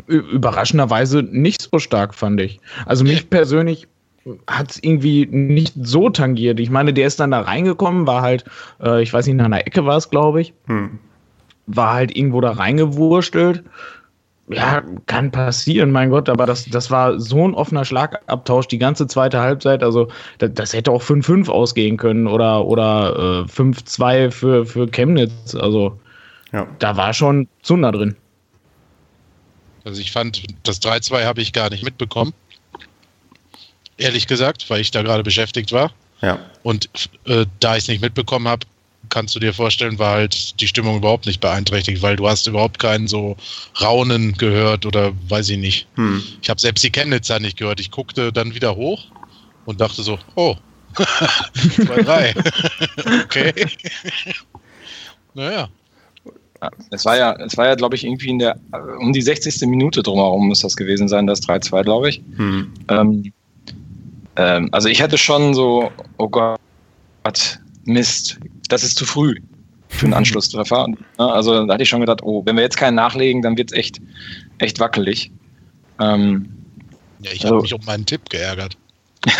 [0.08, 2.60] Überraschenderweise nicht so stark, fand ich.
[2.86, 3.88] Also mich persönlich
[4.46, 6.60] hat es irgendwie nicht so tangiert.
[6.60, 8.44] Ich meine, der ist dann da reingekommen, war halt,
[8.82, 10.54] äh, ich weiß nicht, nach einer Ecke war es, glaube ich.
[10.68, 11.00] Hm.
[11.66, 13.64] War halt irgendwo da reingewurstelt
[14.50, 19.08] ja, kann passieren, mein Gott, aber das, das war so ein offener Schlagabtausch die ganze
[19.08, 19.84] zweite Halbzeit.
[19.84, 25.54] Also, das, das hätte auch 5-5 ausgehen können oder, oder äh, 5-2 für, für Chemnitz.
[25.56, 26.00] Also,
[26.54, 26.66] ja.
[26.80, 28.16] da war schon Zunder drin.
[29.84, 32.34] Also, ich fand, das 3-2 habe ich gar nicht mitbekommen.
[33.98, 35.92] Ehrlich gesagt, weil ich da gerade beschäftigt war.
[36.22, 36.40] Ja.
[36.64, 36.90] Und
[37.26, 38.66] äh, da ich es nicht mitbekommen habe,
[39.10, 42.80] kannst du dir vorstellen, war halt die Stimmung überhaupt nicht beeinträchtigt, weil du hast überhaupt
[42.80, 43.36] keinen so
[43.82, 45.88] Raunen gehört oder weiß ich nicht.
[45.96, 46.24] Hm.
[46.41, 47.80] Ich habe selbst die Chemnitzer nicht gehört.
[47.80, 49.06] Ich guckte dann wieder hoch
[49.65, 50.56] und dachte so, oh,
[51.76, 52.34] zwei, drei.
[53.24, 53.54] okay.
[55.34, 55.70] naja.
[56.89, 58.60] Es war ja, es war ja, glaube ich, irgendwie in der
[59.00, 59.62] um die 60.
[59.67, 62.22] Minute drumherum muss das gewesen sein, das 3-2, glaube ich.
[62.36, 62.74] Hm.
[62.89, 63.32] Ähm,
[64.38, 66.60] ähm, also ich hatte schon so, oh Gott,
[67.88, 69.36] Mist, das ist zu früh
[69.89, 70.88] für einen Anschlusstreffer.
[71.17, 73.78] Also da hatte ich schon gedacht, oh, wenn wir jetzt keinen nachlegen, dann wird es
[73.78, 74.02] echt,
[74.60, 75.32] echt wackelig.
[76.00, 76.50] Ähm,
[77.19, 78.78] ja, ich also, habe mich um meinen Tipp geärgert.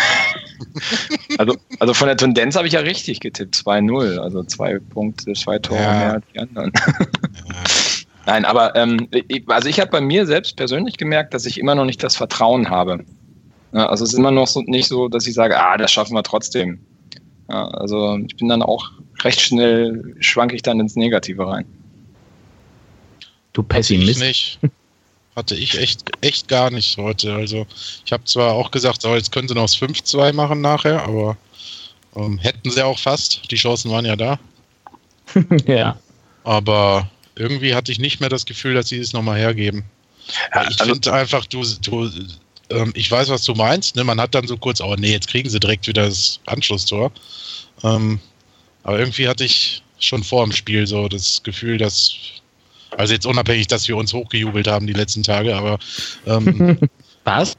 [1.38, 5.58] also, also von der Tendenz habe ich ja richtig getippt, 2-0, also zwei Punkte, zwei
[5.58, 5.92] Tore ja.
[5.92, 6.72] mehr als die anderen.
[6.74, 7.54] ja.
[8.26, 11.74] Nein, aber ähm, ich, also ich habe bei mir selbst persönlich gemerkt, dass ich immer
[11.74, 13.02] noch nicht das Vertrauen habe.
[13.72, 16.22] also es ist immer noch so, nicht so, dass ich sage, ah, das schaffen wir
[16.22, 16.78] trotzdem.
[17.48, 21.64] Ja, also ich bin dann auch recht schnell, schwanke ich dann ins Negative rein.
[23.52, 24.10] Du Pessimist.
[24.10, 24.58] Ich nicht.
[25.34, 27.32] Hatte ich echt, echt gar nicht heute.
[27.34, 27.66] Also
[28.04, 31.36] ich habe zwar auch gesagt, so, jetzt können sie noch das 5-2 machen nachher, aber
[32.16, 33.50] ähm, hätten sie auch fast.
[33.50, 34.38] Die Chancen waren ja da.
[35.66, 35.98] ja.
[36.44, 39.84] Aber irgendwie hatte ich nicht mehr das Gefühl, dass sie es nochmal hergeben.
[40.54, 42.10] Ja, ich also, finde einfach, du, du
[42.70, 43.96] ähm, ich weiß, was du meinst.
[43.96, 44.04] Ne?
[44.04, 47.12] Man hat dann so kurz, oh nee, jetzt kriegen sie direkt wieder das Anschlusstor.
[47.82, 48.20] Ähm,
[48.82, 52.14] aber irgendwie hatte ich schon vor dem Spiel so das Gefühl, dass,
[52.96, 55.78] also jetzt unabhängig, dass wir uns hochgejubelt haben die letzten Tage, aber
[56.26, 56.78] ähm,
[57.24, 57.56] was?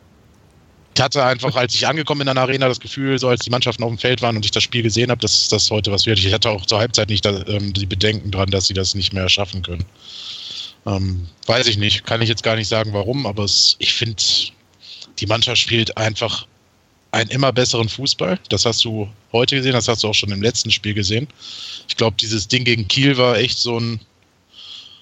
[0.95, 3.50] Ich hatte einfach, als ich angekommen bin in der Arena, das Gefühl, so als die
[3.50, 6.06] Mannschaften auf dem Feld waren und ich das Spiel gesehen habe, dass das heute was
[6.06, 6.19] wird.
[6.19, 9.13] Ich hatte auch zur Halbzeit nicht da, ähm, die Bedenken dran, dass sie das nicht
[9.13, 9.86] mehr schaffen können.
[10.86, 14.22] Ähm, weiß ich nicht, kann ich jetzt gar nicht sagen, warum, aber es, ich finde,
[15.20, 16.46] die Mannschaft spielt einfach
[17.12, 18.40] einen immer besseren Fußball.
[18.50, 21.28] Das hast du heute gesehen, das hast du auch schon im letzten Spiel gesehen.
[21.88, 24.00] Ich glaube, dieses Ding gegen Kiel war echt so ein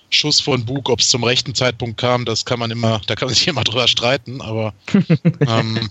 [0.09, 3.27] Schuss von Bug, ob es zum rechten Zeitpunkt kam, das kann man immer, da kann
[3.27, 4.73] man sich immer drüber streiten, aber
[5.47, 5.89] ähm,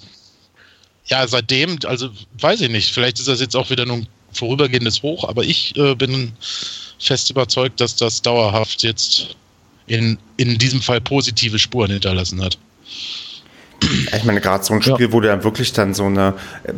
[1.07, 2.09] ja, seitdem, also
[2.41, 5.77] weiß ich nicht, vielleicht ist das jetzt auch wieder nur ein vorübergehendes Hoch, aber ich
[5.77, 6.33] äh, bin
[6.99, 9.37] fest überzeugt, dass das dauerhaft jetzt
[9.87, 12.59] in, in diesem Fall positive Spuren hinterlassen hat.
[14.17, 15.13] Ich meine, gerade so ein Spiel, ja.
[15.13, 16.35] wo du dann wirklich dann so eine,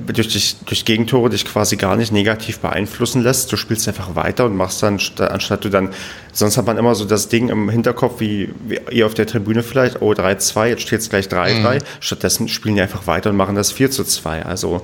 [0.06, 3.52] durch, dich, durch Gegentore dich quasi gar nicht negativ beeinflussen lässt.
[3.52, 5.90] Du spielst einfach weiter und machst dann, anstatt du dann,
[6.32, 9.62] sonst hat man immer so das Ding im Hinterkopf, wie, wie ihr auf der Tribüne
[9.62, 11.74] vielleicht, oh 3-2, jetzt steht es gleich 3-3.
[11.74, 11.78] Mhm.
[12.00, 14.44] Stattdessen spielen die einfach weiter und machen das 4 2.
[14.44, 14.82] Also,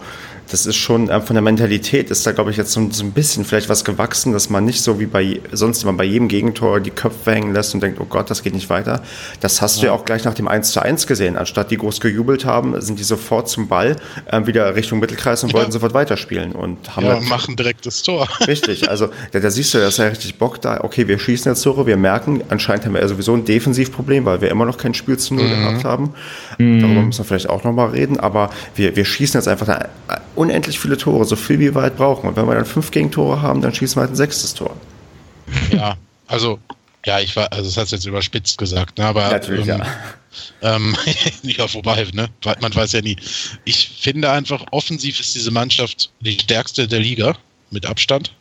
[0.54, 3.10] das ist schon äh, von der Mentalität ist da, glaube ich, jetzt so, so, ein
[3.10, 6.78] bisschen vielleicht was gewachsen, dass man nicht so wie bei sonst immer bei jedem Gegentor
[6.78, 9.02] die Köpfe hängen lässt und denkt, oh Gott, das geht nicht weiter.
[9.40, 9.80] Das hast ja.
[9.80, 11.36] du ja auch gleich nach dem 1 zu 1 gesehen.
[11.36, 15.50] Anstatt die groß gejubelt haben, sind die sofort zum Ball äh, wieder Richtung Mittelkreis und
[15.50, 15.58] ja.
[15.58, 18.28] wollten sofort weiterspielen und haben ja, halt, machen direkt das Tor.
[18.46, 20.82] Richtig, also da, da siehst du, da ist ja richtig Bock da.
[20.84, 24.40] Okay, wir schießen jetzt Tore, wir merken, anscheinend haben wir ja sowieso ein Defensivproblem, weil
[24.40, 25.50] wir immer noch kein Spiel zu Null mhm.
[25.50, 26.14] gehabt haben.
[26.58, 26.80] Mhm.
[26.80, 29.88] Darüber müssen wir vielleicht auch nochmal reden, aber wir, wir schießen jetzt einfach da
[30.44, 32.28] unendlich viele Tore, so viel wie wir halt brauchen.
[32.28, 34.76] Und wenn wir dann fünf Gegentore haben, dann schießen wir halt ein sechstes Tor.
[35.70, 36.58] Ja, also,
[37.04, 39.04] ja, ich war, also das hast du jetzt überspitzt gesagt, ne?
[39.04, 39.28] aber.
[39.28, 40.76] Natürlich, ähm, ja.
[40.76, 40.96] Ähm,
[41.42, 42.28] ja, vorbei, ne?
[42.60, 43.16] Man weiß ja nie.
[43.64, 47.36] Ich finde einfach, offensiv ist diese Mannschaft die stärkste der Liga,
[47.70, 48.32] mit Abstand.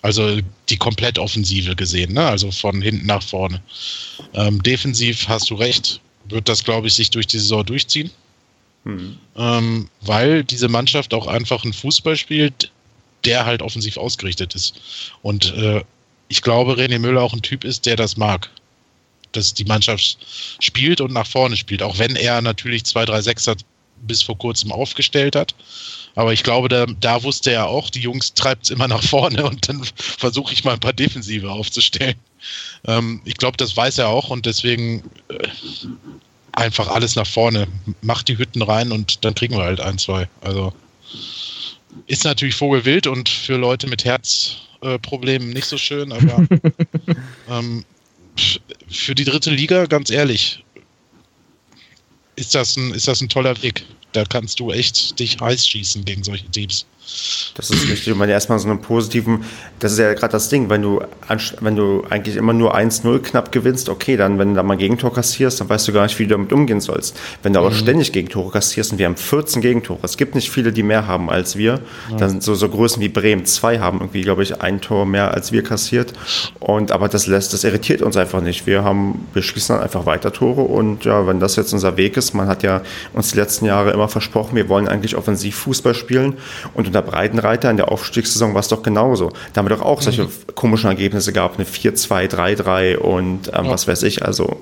[0.00, 2.24] Also die komplett Offensive gesehen, ne?
[2.26, 3.60] Also von hinten nach vorne.
[4.32, 8.10] Ähm, defensiv hast du recht, wird das, glaube ich, sich durch die Saison durchziehen.
[8.84, 9.18] Mhm.
[9.36, 12.70] Ähm, weil diese Mannschaft auch einfach einen Fußball spielt,
[13.24, 14.80] der halt offensiv ausgerichtet ist.
[15.22, 15.82] Und äh,
[16.28, 18.50] ich glaube, René Müller auch ein Typ ist, der das mag.
[19.32, 20.18] Dass die Mannschaft
[20.60, 21.82] spielt und nach vorne spielt.
[21.82, 23.56] Auch wenn er natürlich zwei, drei Sechser
[24.02, 25.54] bis vor kurzem aufgestellt hat.
[26.14, 29.44] Aber ich glaube, da, da wusste er auch, die Jungs treibt es immer nach vorne
[29.44, 32.16] und dann versuche ich mal ein paar Defensive aufzustellen.
[32.86, 35.48] Ähm, ich glaube, das weiß er auch und deswegen äh,
[36.58, 37.68] einfach alles nach vorne.
[38.02, 40.28] Macht die Hütten rein und dann kriegen wir halt ein, zwei.
[40.40, 40.72] Also
[42.06, 46.46] ist natürlich Vogelwild und für Leute mit Herzproblemen äh, nicht so schön, aber
[47.48, 47.84] ähm,
[48.88, 50.64] für die dritte Liga, ganz ehrlich,
[52.36, 53.84] ist das ein, ist das ein toller Weg.
[54.12, 56.86] Da kannst du echt dich heiß schießen gegen solche Teams.
[57.58, 58.12] Das ist richtig.
[58.12, 59.44] Und wenn du erstmal so einen positiven,
[59.78, 61.00] das ist ja gerade das Ding, wenn du,
[61.60, 65.12] wenn du eigentlich immer nur 1-0 knapp gewinnst, okay, dann, wenn du da mal Gegentor
[65.12, 67.18] kassierst, dann weißt du gar nicht, wie du damit umgehen sollst.
[67.42, 67.74] Wenn du aber mhm.
[67.74, 71.30] ständig Gegentore kassierst und wir haben 14 Gegentore, es gibt nicht viele, die mehr haben
[71.30, 72.16] als wir, ja.
[72.16, 75.32] dann sind so, so Größen wie Bremen, zwei haben irgendwie, glaube ich, ein Tor mehr
[75.32, 76.12] als wir kassiert.
[76.60, 78.66] Und aber das lässt, das irritiert uns einfach nicht.
[78.66, 82.16] Wir haben, wir schießen dann einfach weiter Tore und ja, wenn das jetzt unser Weg
[82.16, 82.82] ist, man hat ja
[83.14, 86.34] uns die letzten Jahre immer versprochen, wir wollen eigentlich offensiv Fußball spielen
[86.74, 89.30] und unter Breitenreiter in der Aufstiegssaison war es doch genauso.
[89.52, 90.30] Da haben wir doch auch solche mhm.
[90.54, 93.70] komischen Ergebnisse gehabt, eine 4-2, 3-3 und ähm, ja.
[93.70, 94.24] was weiß ich.
[94.24, 94.60] Also.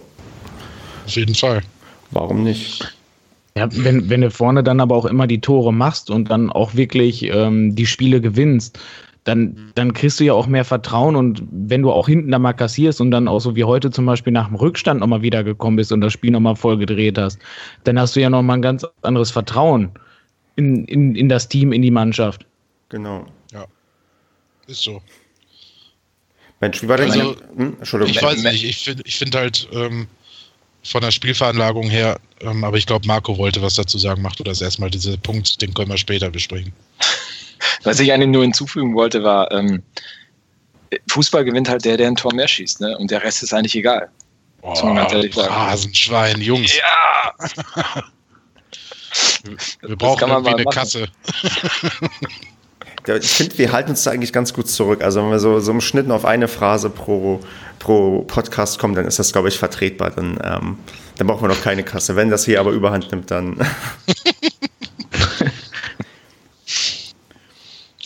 [1.06, 1.62] Auf jeden Fall.
[2.10, 2.94] Warum nicht?
[3.56, 6.74] Ja, wenn, wenn du vorne dann aber auch immer die Tore machst und dann auch
[6.74, 8.78] wirklich ähm, die Spiele gewinnst,
[9.24, 12.52] dann, dann kriegst du ja auch mehr Vertrauen und wenn du auch hinten da mal
[12.52, 15.90] kassierst und dann auch so wie heute zum Beispiel nach dem Rückstand nochmal wiedergekommen bist
[15.90, 17.40] und das Spiel nochmal voll gedreht hast,
[17.84, 19.90] dann hast du ja nochmal ein ganz anderes Vertrauen
[20.56, 22.46] in, in, in das Team, in die Mannschaft.
[22.88, 23.26] Genau.
[23.52, 23.66] Ja.
[24.66, 25.02] Ist so.
[26.60, 27.76] Mensch, wie war denn also, hm?
[27.78, 28.14] Entschuldigung.
[28.14, 30.08] Ich weiß nicht, ich finde ich find halt ähm,
[30.82, 34.22] von der Spielveranlagung her, ähm, aber ich glaube, Marco wollte was dazu sagen.
[34.22, 36.72] Macht du das erstmal, diese Punkt, den können wir später besprechen.
[37.82, 39.82] Was ich eigentlich nur hinzufügen wollte, war, ähm,
[41.08, 42.96] Fußball gewinnt halt der, der ein Tor mehr schießt, ne?
[42.98, 44.08] Und der Rest ist eigentlich egal.
[44.62, 46.76] Oh, Rasenschwein, Jungs.
[46.76, 48.02] Ja!
[49.82, 50.74] Wir brauchen irgendwie eine machen.
[50.74, 51.08] Kasse.
[53.20, 55.02] Ich finde, wir halten uns da eigentlich ganz gut zurück.
[55.02, 57.40] Also wenn wir so, so im Schnitt auf eine Phrase pro,
[57.78, 60.10] pro Podcast kommen, dann ist das, glaube ich, vertretbar.
[60.10, 60.78] Dann, ähm,
[61.16, 62.16] dann brauchen wir noch keine Kasse.
[62.16, 63.58] Wenn das hier aber überhand nimmt, dann.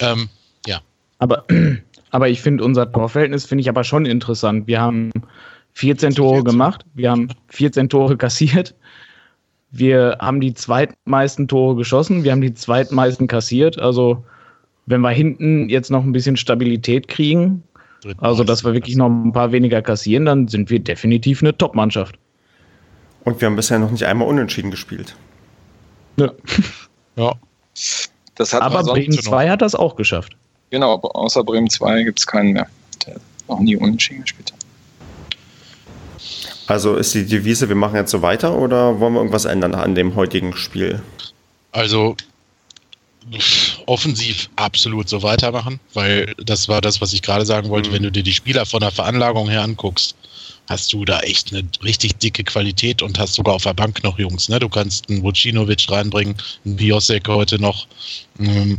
[0.01, 0.29] ähm,
[0.66, 0.83] ja.
[1.18, 1.46] Aber,
[2.11, 4.66] aber ich finde unser Torverhältnis finde ich aber schon interessant.
[4.66, 5.12] Wir haben
[5.73, 8.75] 14 Tore gemacht, wir haben 14 Tore kassiert.
[9.70, 13.78] Wir haben die zweitmeisten Tore geschossen, wir haben die zweitmeisten kassiert.
[13.78, 14.24] Also,
[14.87, 17.62] wenn wir hinten jetzt noch ein bisschen Stabilität kriegen,
[18.18, 22.18] also dass wir wirklich noch ein paar weniger kassieren, dann sind wir definitiv eine Top-Mannschaft.
[23.24, 25.14] Und wir haben bisher noch nicht einmal unentschieden gespielt.
[26.16, 26.33] Ja.
[27.16, 27.33] ja.
[28.35, 30.37] Das hat Aber Bremen 2 hat das auch geschafft.
[30.70, 32.66] Genau, außer Bremen 2 gibt es keinen mehr,
[33.06, 33.16] der
[33.48, 34.60] noch nie unentschieden gespielt hat.
[36.70, 39.96] Also ist die Devise, wir machen jetzt so weiter oder wollen wir irgendwas ändern an
[39.96, 41.02] dem heutigen Spiel?
[41.72, 42.16] Also
[43.87, 47.90] offensiv absolut so weitermachen, weil das war das, was ich gerade sagen wollte.
[47.90, 47.94] Mhm.
[47.94, 50.14] Wenn du dir die Spieler von der Veranlagung her anguckst,
[50.68, 54.16] hast du da echt eine richtig dicke Qualität und hast sogar auf der Bank noch
[54.20, 54.48] Jungs.
[54.48, 54.61] Ne?
[54.61, 57.88] Du kannst einen Vucinovic reinbringen, einen Biosek heute noch.
[58.38, 58.78] Ähm,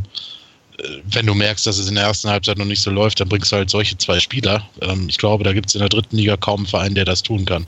[1.04, 3.52] wenn du merkst, dass es in der ersten Halbzeit noch nicht so läuft, dann bringst
[3.52, 4.68] du halt solche zwei Spieler.
[4.80, 7.22] Ähm, ich glaube, da gibt es in der dritten Liga kaum einen Verein, der das
[7.22, 7.66] tun kann.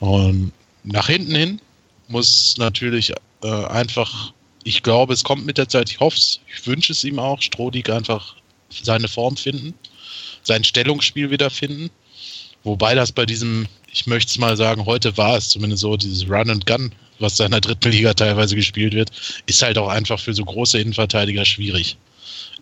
[0.00, 0.52] Und
[0.84, 1.60] nach hinten hin
[2.08, 4.32] muss natürlich äh, einfach,
[4.64, 7.40] ich glaube, es kommt mit der Zeit, ich hoffe es, ich wünsche es ihm auch,
[7.40, 8.34] Strodig einfach
[8.70, 9.74] seine Form finden,
[10.42, 11.90] sein Stellungsspiel wiederfinden.
[12.64, 16.28] Wobei das bei diesem, ich möchte es mal sagen, heute war es zumindest so, dieses
[16.28, 19.10] Run and Gun, was da in der dritten Liga teilweise gespielt wird,
[19.46, 21.96] ist halt auch einfach für so große Innenverteidiger schwierig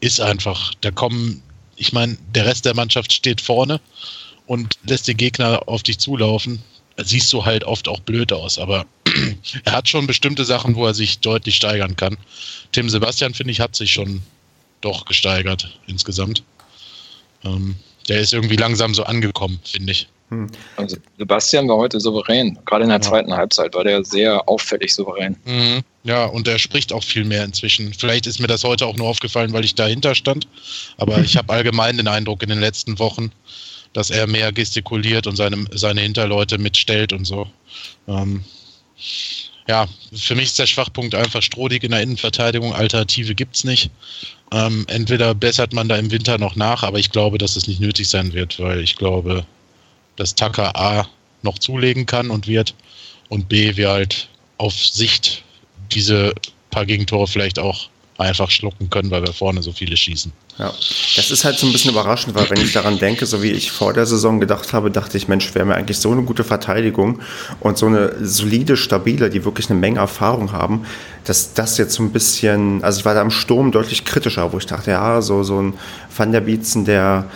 [0.00, 0.74] ist einfach.
[0.80, 1.42] Da kommen,
[1.76, 3.80] ich meine, der Rest der Mannschaft steht vorne
[4.46, 6.62] und lässt den Gegner auf dich zulaufen.
[6.98, 8.86] Siehst du halt oft auch blöd aus, aber
[9.64, 12.16] er hat schon bestimmte Sachen, wo er sich deutlich steigern kann.
[12.72, 14.22] Tim Sebastian, finde ich, hat sich schon
[14.80, 16.42] doch gesteigert insgesamt.
[17.44, 17.76] Ähm,
[18.08, 20.08] der ist irgendwie langsam so angekommen, finde ich.
[20.30, 20.48] Hm.
[20.76, 22.58] Also Sebastian war heute souverän.
[22.64, 23.02] Gerade in der ja.
[23.02, 25.36] zweiten Halbzeit war der sehr auffällig souverän.
[25.44, 25.82] Mhm.
[26.06, 27.92] Ja, und er spricht auch viel mehr inzwischen.
[27.92, 30.46] Vielleicht ist mir das heute auch nur aufgefallen, weil ich dahinter stand.
[30.98, 33.32] Aber ich habe allgemein den Eindruck in den letzten Wochen,
[33.92, 37.50] dass er mehr gestikuliert und seine, seine Hinterleute mitstellt und so.
[38.06, 38.44] Ähm,
[39.66, 42.72] ja, für mich ist der Schwachpunkt einfach strodig in der Innenverteidigung.
[42.72, 43.90] Alternative gibt es nicht.
[44.52, 47.80] Ähm, entweder bessert man da im Winter noch nach, aber ich glaube, dass es nicht
[47.80, 49.44] nötig sein wird, weil ich glaube,
[50.14, 51.08] dass Tucker A
[51.42, 52.74] noch zulegen kann und wird
[53.28, 55.42] und B, wir halt auf Sicht
[55.92, 56.32] diese
[56.70, 60.32] paar Gegentore vielleicht auch einfach schlucken können, weil wir vorne so viele schießen.
[60.58, 60.72] Ja,
[61.16, 63.70] das ist halt so ein bisschen überraschend, weil wenn ich daran denke, so wie ich
[63.70, 66.42] vor der Saison gedacht habe, dachte ich, Mensch, wir haben ja eigentlich so eine gute
[66.42, 67.20] Verteidigung
[67.60, 70.86] und so eine solide, stabile, die wirklich eine Menge Erfahrung haben,
[71.24, 74.58] dass das jetzt so ein bisschen, also ich war da im Sturm deutlich kritischer, wo
[74.58, 75.74] ich dachte, ja, so, so ein
[76.16, 77.26] Van der Bietzen, der,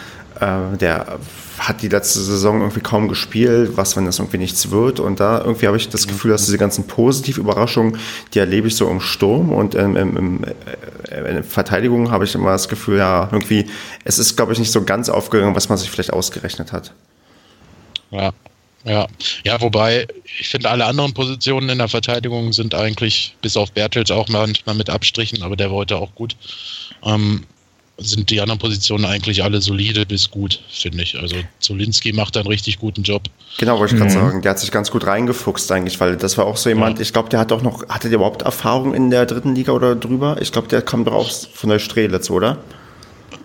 [0.41, 1.19] äh, der
[1.61, 4.99] hat die letzte Saison irgendwie kaum gespielt, was, wenn das irgendwie nichts wird.
[4.99, 7.99] Und da irgendwie habe ich das Gefühl, dass diese ganzen positiven Überraschungen,
[8.33, 12.25] die erlebe ich so im Sturm und ähm, im, im, äh, in der Verteidigung habe
[12.25, 13.67] ich immer das Gefühl, ja, irgendwie,
[14.05, 16.95] es ist, glaube ich, nicht so ganz aufgegangen, was man sich vielleicht ausgerechnet hat.
[18.11, 18.33] Ja.
[18.83, 19.09] Ja,
[19.45, 20.07] ja, wobei
[20.39, 24.75] ich finde, alle anderen Positionen in der Verteidigung sind eigentlich, bis auf Bertels auch manchmal
[24.75, 26.35] mit Abstrichen, aber der war heute auch gut,
[27.05, 27.45] ähm,
[28.01, 31.19] sind die anderen Positionen eigentlich alle solide bis gut, finde ich.
[31.19, 33.25] Also Zolinski macht einen richtig guten Job.
[33.59, 34.21] Genau, wollte ich gerade mhm.
[34.21, 34.43] sagen.
[34.43, 37.03] Der hat sich ganz gut reingefuchst eigentlich, weil das war auch so jemand, ja.
[37.03, 39.95] ich glaube, der hat auch noch, hatte der überhaupt Erfahrung in der dritten Liga oder
[39.95, 40.39] drüber?
[40.41, 42.59] Ich glaube, der kam doch auch von der Strelitz, oder?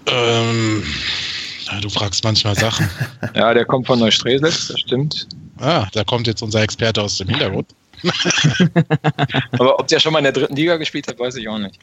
[0.07, 0.83] Ähm,
[1.71, 2.89] ja, du fragst manchmal Sachen.
[3.35, 5.27] ja, der kommt von Neustrelitz, das stimmt.
[5.57, 7.67] Ah, da kommt jetzt unser Experte aus dem Hintergrund.
[9.51, 11.79] Aber ob der schon mal in der dritten Liga gespielt hat, weiß ich auch nicht.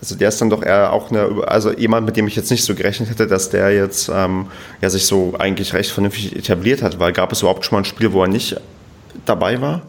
[0.00, 2.64] Also der ist dann doch eher auch eine, also jemand, mit dem ich jetzt nicht
[2.64, 4.46] so gerechnet hätte, dass der jetzt ähm,
[4.80, 7.84] ja, sich so eigentlich recht vernünftig etabliert hat, weil gab es überhaupt schon mal ein
[7.84, 8.56] Spiel, wo er nicht
[9.26, 9.82] dabei war?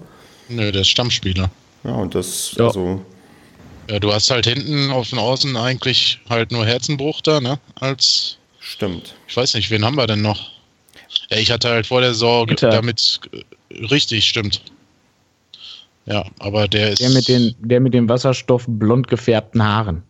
[0.48, 1.52] Nö, der ist Stammspieler.
[1.84, 2.68] Ja, und das, ja.
[2.68, 3.02] also.
[3.90, 7.60] Ja, du hast halt hinten auf den Außen eigentlich halt nur Herzenbruch da, ne?
[7.76, 8.38] Als.
[8.60, 9.16] Stimmt.
[9.28, 10.52] Ich weiß nicht, wen haben wir denn noch?
[11.30, 13.20] Ja, ich hatte halt vor der Sorge damit.
[13.32, 14.62] Äh, richtig, stimmt.
[16.10, 17.02] Ja, aber der ist.
[17.02, 20.04] Der mit den, der mit dem Wasserstoff blond gefärbten Haaren.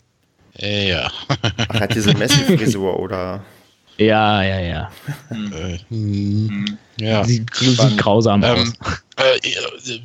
[0.58, 1.12] Ja.
[1.28, 3.44] Ach, hat diese Messi-Frisur oder?
[3.98, 4.92] Ja, ja, ja.
[5.30, 7.24] Äh, hm, ja.
[7.26, 9.04] Sieht, sieht grausam ähm, aus.
[9.18, 10.00] Äh,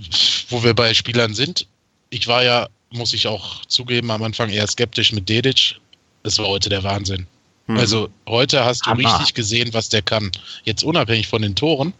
[0.50, 1.66] wo wir bei Spielern sind,
[2.10, 5.76] ich war ja, muss ich auch zugeben, am Anfang eher skeptisch mit Dedic.
[6.24, 7.26] Es war heute der Wahnsinn.
[7.66, 7.78] Hm.
[7.78, 9.16] Also heute hast du Hammer.
[9.16, 10.32] richtig gesehen, was der kann.
[10.64, 11.92] Jetzt unabhängig von den Toren.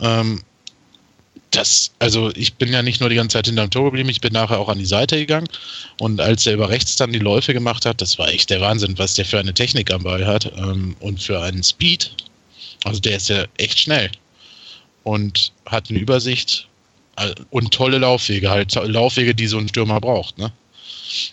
[0.00, 0.42] Ähm,
[1.50, 4.32] das, also ich bin ja nicht nur die ganze Zeit hinterm Tor geblieben, ich bin
[4.32, 5.48] nachher auch an die Seite gegangen
[5.98, 8.98] und als er über rechts dann die Läufe gemacht hat, das war echt der Wahnsinn,
[8.98, 12.12] was der für eine Technik am Ball hat ähm, und für einen Speed.
[12.84, 14.10] Also der ist ja echt schnell
[15.02, 16.68] und hat eine Übersicht
[17.16, 20.38] äh, und tolle Laufwege, halt Laufwege, die so ein Stürmer braucht.
[20.38, 20.52] Ne?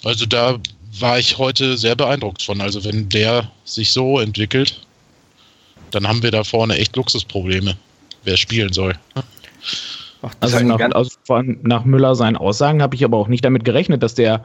[0.04, 0.58] Also da
[1.00, 2.60] war ich heute sehr beeindruckt von.
[2.62, 4.82] Also wenn der sich so entwickelt,
[5.92, 7.78] dann haben wir da vorne echt Luxusprobleme,
[8.24, 8.96] wer spielen soll.
[10.22, 10.30] Ne?
[10.40, 11.18] also nach, also
[11.62, 14.44] nach Müller seinen Aussagen habe ich aber auch nicht damit gerechnet, dass der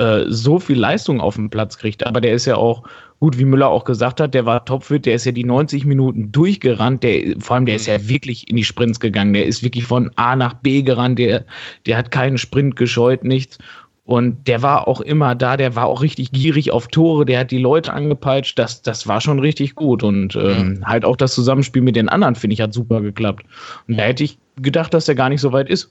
[0.00, 2.06] äh, so viel Leistung auf den Platz kriegt.
[2.06, 2.84] Aber der ist ja auch,
[3.18, 6.32] gut, wie Müller auch gesagt hat, der war topfit, der ist ja die 90 Minuten
[6.32, 9.84] durchgerannt, der, vor allem der ist ja wirklich in die Sprints gegangen, der ist wirklich
[9.84, 11.44] von A nach B gerannt, der,
[11.84, 13.58] der hat keinen Sprint gescheut, nichts.
[14.04, 17.50] Und der war auch immer da, der war auch richtig gierig auf Tore, der hat
[17.50, 20.02] die Leute angepeitscht, das, das war schon richtig gut.
[20.02, 20.86] Und ähm, mhm.
[20.86, 23.44] halt auch das Zusammenspiel mit den anderen, finde ich, hat super geklappt.
[23.86, 25.90] Und da hätte ich gedacht, dass er gar nicht so weit ist.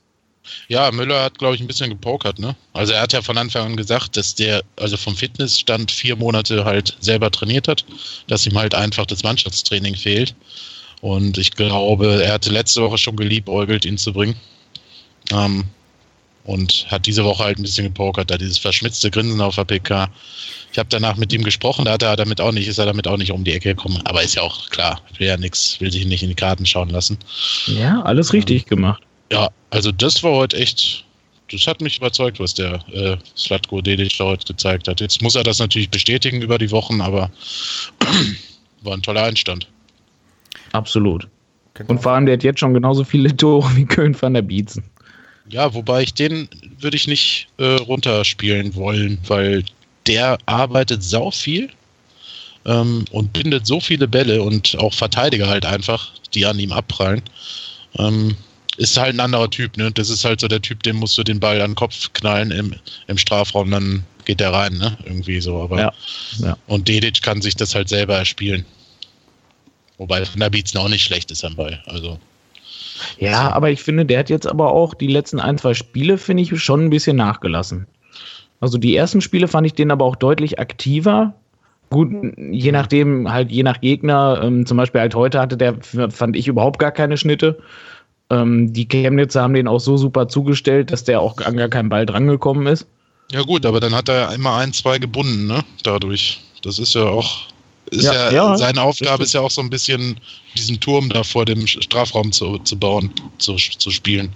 [0.68, 2.56] Ja, Müller hat, glaube ich, ein bisschen gepokert, ne?
[2.74, 6.66] Also er hat ja von Anfang an gesagt, dass der, also vom Fitnessstand vier Monate
[6.66, 7.86] halt selber trainiert hat,
[8.28, 10.34] dass ihm halt einfach das Mannschaftstraining fehlt.
[11.02, 14.36] Und ich glaube, er hatte letzte Woche schon geliebäugelt, ihn zu bringen.
[15.32, 15.66] Ähm,
[16.50, 20.10] und hat diese Woche halt ein bisschen gepokert, da dieses verschmitzte Grinsen auf der PK.
[20.72, 23.08] Ich habe danach mit ihm gesprochen, da hat er damit auch nicht, ist er damit
[23.08, 24.02] auch nicht um die Ecke gekommen.
[24.06, 26.90] Aber ist ja auch klar, will ja nichts, will sich nicht in die Karten schauen
[26.90, 27.20] lassen.
[27.68, 29.04] Ja, alles richtig ähm, gemacht.
[29.32, 31.06] Ja, also das war heute echt,
[31.52, 35.02] das hat mich überzeugt, was der äh, Slatko Dedic da heute gezeigt hat.
[35.02, 37.30] Jetzt muss er das natürlich bestätigen über die Wochen, aber
[38.82, 39.68] war ein toller Einstand.
[40.72, 41.28] Absolut.
[41.88, 44.84] Und vor allem, der hat jetzt schon genauso viele Tore wie Köln van der Bietzen.
[45.50, 46.48] Ja, wobei ich den
[46.80, 49.64] würde ich nicht äh, runterspielen wollen, weil
[50.06, 51.70] der arbeitet sau viel
[52.66, 57.22] ähm, und bindet so viele Bälle und auch Verteidiger halt einfach, die an ihm abprallen.
[57.98, 58.36] Ähm,
[58.78, 59.92] ist halt ein anderer Typ, ne?
[59.92, 62.52] Das ist halt so der Typ, dem musst du den Ball an den Kopf knallen
[62.52, 62.76] im,
[63.08, 64.98] im Strafraum, dann geht der rein, ne?
[65.04, 65.62] Irgendwie so.
[65.62, 65.94] Aber ja,
[66.38, 66.58] ja.
[66.68, 68.66] Und Dedic kann sich das halt selber erspielen.
[69.98, 71.84] Wobei Bietzen auch nicht schlecht ist am Ball.
[71.88, 72.20] Also.
[73.18, 76.44] Ja, aber ich finde, der hat jetzt aber auch die letzten ein, zwei Spiele, finde
[76.44, 77.88] ich, schon ein bisschen nachgelassen.
[78.60, 81.34] Also die ersten Spiele fand ich den aber auch deutlich aktiver.
[81.90, 86.36] Gut, je nachdem, halt je nach Gegner, ähm, zum Beispiel halt heute hatte der, fand
[86.36, 87.60] ich überhaupt gar keine Schnitte.
[88.30, 91.90] Ähm, die Chemnitzer haben den auch so super zugestellt, dass der auch an gar keinen
[91.90, 92.86] Ball drangekommen ist.
[93.32, 95.64] Ja gut, aber dann hat er immer ein, zwei gebunden, ne?
[95.84, 96.42] Dadurch.
[96.62, 97.48] Das ist ja auch
[97.91, 100.19] ist ja, ja, ja seine Aufgabe ist ja auch so ein bisschen
[100.58, 104.34] diesen Turm da vor dem Strafraum zu, zu bauen, zu, zu spielen.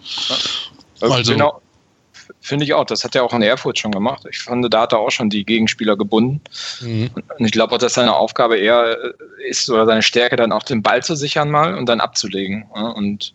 [1.01, 1.59] Also, genau.
[2.41, 2.85] Finde ich auch.
[2.85, 4.23] Das hat er auch in Erfurt schon gemacht.
[4.29, 6.41] Ich fand, da hat er auch schon die Gegenspieler gebunden.
[6.81, 7.09] Mhm.
[7.13, 8.97] Und ich glaube auch, dass seine Aufgabe eher
[9.47, 12.89] ist, oder seine Stärke dann auch den Ball zu sichern mal und dann abzulegen ja,
[12.89, 13.33] und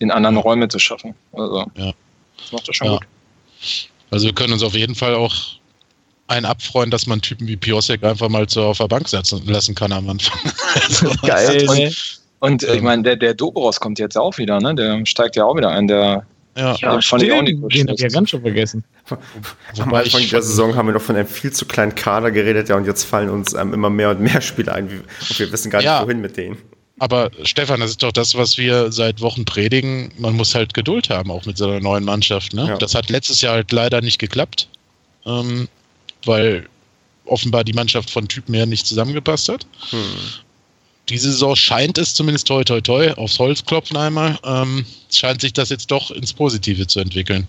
[0.00, 1.14] den anderen Räume zu schaffen.
[1.32, 1.92] Also, ja.
[2.36, 3.06] das macht er schon gut.
[4.10, 5.34] Also wir können uns auf jeden Fall auch
[6.28, 9.74] einen abfreuen, dass man Typen wie Piosek einfach mal so auf der Bank setzen lassen
[9.74, 10.52] kann am Anfang.
[10.74, 11.68] also, Geil.
[11.68, 11.92] Und, ne?
[12.40, 14.74] und äh, ich meine, der, der Dobros kommt jetzt auch wieder, ne?
[14.74, 17.94] Der steigt ja auch wieder ein, der ja, ja fand ich auch nicht Den hab
[17.94, 18.84] ich ja ganz schon vergessen.
[19.78, 22.76] Am Anfang der Saison haben wir noch von einem viel zu kleinen Kader geredet, ja,
[22.76, 24.84] und jetzt fallen uns ähm, immer mehr und mehr Spiele ein.
[24.84, 26.04] Und wir wissen gar nicht, ja.
[26.04, 26.58] wohin mit denen.
[26.98, 30.12] Aber Stefan, das ist doch das, was wir seit Wochen predigen.
[30.18, 32.52] Man muss halt Geduld haben, auch mit so einer neuen Mannschaft.
[32.52, 32.68] Ne?
[32.68, 32.76] Ja.
[32.76, 34.68] Das hat letztes Jahr halt leider nicht geklappt,
[35.26, 35.68] ähm,
[36.24, 36.68] weil
[37.24, 39.66] offenbar die Mannschaft von Typen her nicht zusammengepasst hat.
[39.90, 39.98] Hm.
[41.08, 44.38] Diese Saison scheint es zumindest toi toi toi aufs Holz klopfen einmal.
[44.44, 47.48] Ähm, scheint sich das jetzt doch ins Positive zu entwickeln.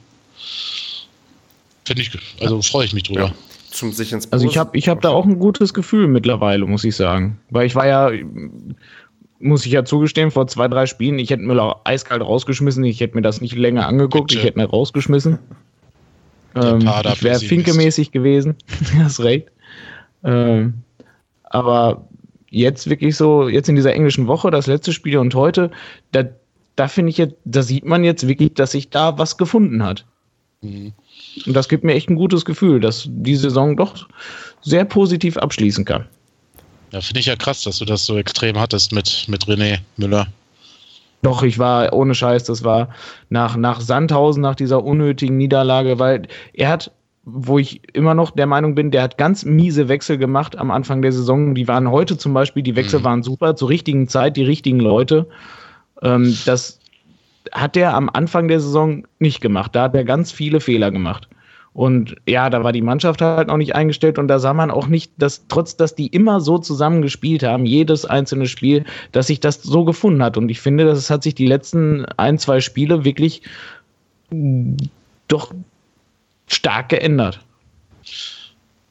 [1.86, 3.26] Finde ich, also freue ich mich drüber.
[3.26, 3.34] Ja.
[3.69, 6.84] Zum sich ins Also ich habe ich hab da auch ein gutes Gefühl mittlerweile, muss
[6.84, 7.39] ich sagen.
[7.49, 8.11] Weil ich war ja,
[9.39, 13.15] muss ich ja zugestehen, vor zwei, drei Spielen, ich hätte Müller eiskalt rausgeschmissen, ich hätte
[13.15, 14.39] mir das nicht länger angeguckt, Bitte.
[14.39, 15.39] ich hätte mir rausgeschmissen.
[16.56, 18.56] Ähm, ich wäre finkemäßig gewesen,
[18.99, 19.47] hast recht.
[20.24, 20.76] Ähm,
[21.43, 22.08] aber
[22.49, 25.72] jetzt wirklich so, jetzt in dieser englischen Woche, das letzte Spiel und heute,
[26.12, 26.24] da,
[26.76, 30.06] da finde ich jetzt, da sieht man jetzt wirklich, dass sich da was gefunden hat.
[30.62, 30.93] Mhm.
[31.45, 34.08] Und das gibt mir echt ein gutes Gefühl, dass die Saison doch
[34.62, 36.06] sehr positiv abschließen kann.
[36.91, 40.28] Ja, finde ich ja krass, dass du das so extrem hattest mit, mit René Müller.
[41.24, 42.89] Doch, ich war ohne Scheiß, das war
[43.30, 46.91] nach, nach Sandhausen, nach dieser unnötigen Niederlage, weil er hat,
[47.24, 51.01] wo ich immer noch der Meinung bin, der hat ganz miese Wechsel gemacht am Anfang
[51.01, 51.55] der Saison.
[51.55, 53.03] Die waren heute zum Beispiel, die Wechsel Mhm.
[53.05, 55.28] waren super, zur richtigen Zeit, die richtigen Leute.
[56.01, 56.80] Ähm, das
[57.53, 59.74] hat er am Anfang der Saison nicht gemacht.
[59.76, 61.30] Da hat er ganz viele Fehler gemacht.
[61.74, 64.88] Und ja, da war die Mannschaft halt noch nicht eingestellt und da sah man auch
[64.88, 69.39] nicht, dass trotz dass die immer so zusammen gespielt haben, jedes einzelne Spiel, dass sich
[69.39, 70.38] das so gefunden hat.
[70.38, 73.41] Und ich finde, das hat sich die letzten ein, zwei Spiele wirklich
[75.28, 75.51] doch
[76.47, 77.39] stark geändert.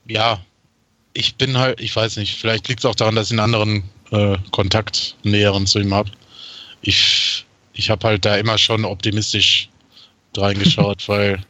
[0.06, 0.40] Ja,
[1.14, 3.82] ich bin halt, ich weiß nicht, vielleicht liegt es auch daran, dass ich einen anderen
[4.10, 6.10] äh, Kontakt näheren zu ihm habe.
[6.80, 9.68] Ich, ich habe halt da immer schon optimistisch
[10.36, 11.40] reingeschaut, weil,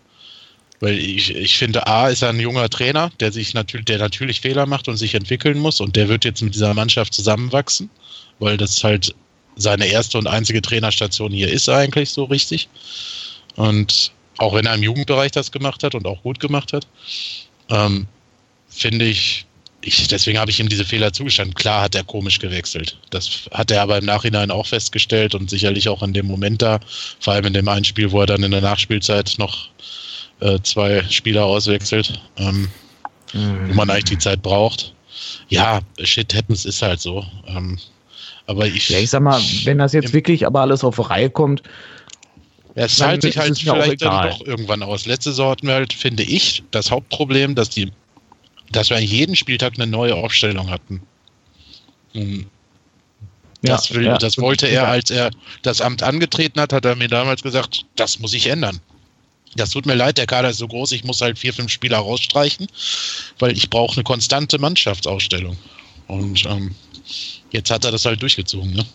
[0.82, 4.40] weil ich, ich finde, A ist er ein junger Trainer, der sich natürlich, der natürlich
[4.40, 7.88] Fehler macht und sich entwickeln muss und der wird jetzt mit dieser Mannschaft zusammenwachsen,
[8.40, 9.14] weil das halt
[9.54, 12.68] seine erste und einzige Trainerstation hier ist eigentlich so richtig.
[13.54, 16.88] Und auch wenn er im Jugendbereich das gemacht hat und auch gut gemacht hat,
[17.70, 18.08] ähm,
[18.68, 19.46] finde ich,
[19.82, 21.54] ich, deswegen habe ich ihm diese Fehler zugestanden.
[21.54, 22.98] Klar hat er komisch gewechselt.
[23.10, 26.80] Das hat er aber im Nachhinein auch festgestellt und sicherlich auch in dem Moment da,
[27.20, 29.68] vor allem in dem einen Spiel, wo er dann in der Nachspielzeit noch
[30.42, 32.68] äh, zwei Spieler auswechselt, ähm,
[33.32, 34.94] wo man eigentlich die Zeit braucht.
[35.48, 37.24] Ja, shit happens ist halt so.
[37.46, 37.78] Ähm,
[38.46, 41.62] aber ich, Ja, ich sag mal, wenn das jetzt wirklich aber alles auf Reihe kommt,
[42.74, 45.06] Ja, es zahlt sich halt vielleicht dann doch irgendwann aus.
[45.06, 47.92] Letzte Saison hatten wir halt, finde ich, das Hauptproblem, dass die,
[48.70, 51.02] dass wir an jedem Spieltag eine neue Aufstellung hatten.
[52.14, 52.46] Hm,
[53.62, 54.18] Das, will, ja.
[54.18, 55.30] das wollte er, als er
[55.62, 58.80] das Amt angetreten hat, hat er mir damals gesagt, das muss ich ändern.
[59.54, 61.98] Das tut mir leid, der Kader ist so groß, ich muss halt vier, fünf Spieler
[61.98, 62.68] rausstreichen,
[63.38, 65.56] weil ich brauche eine konstante Mannschaftsausstellung.
[66.06, 66.74] Und ähm,
[67.50, 68.86] jetzt hat er das halt durchgezogen, ne?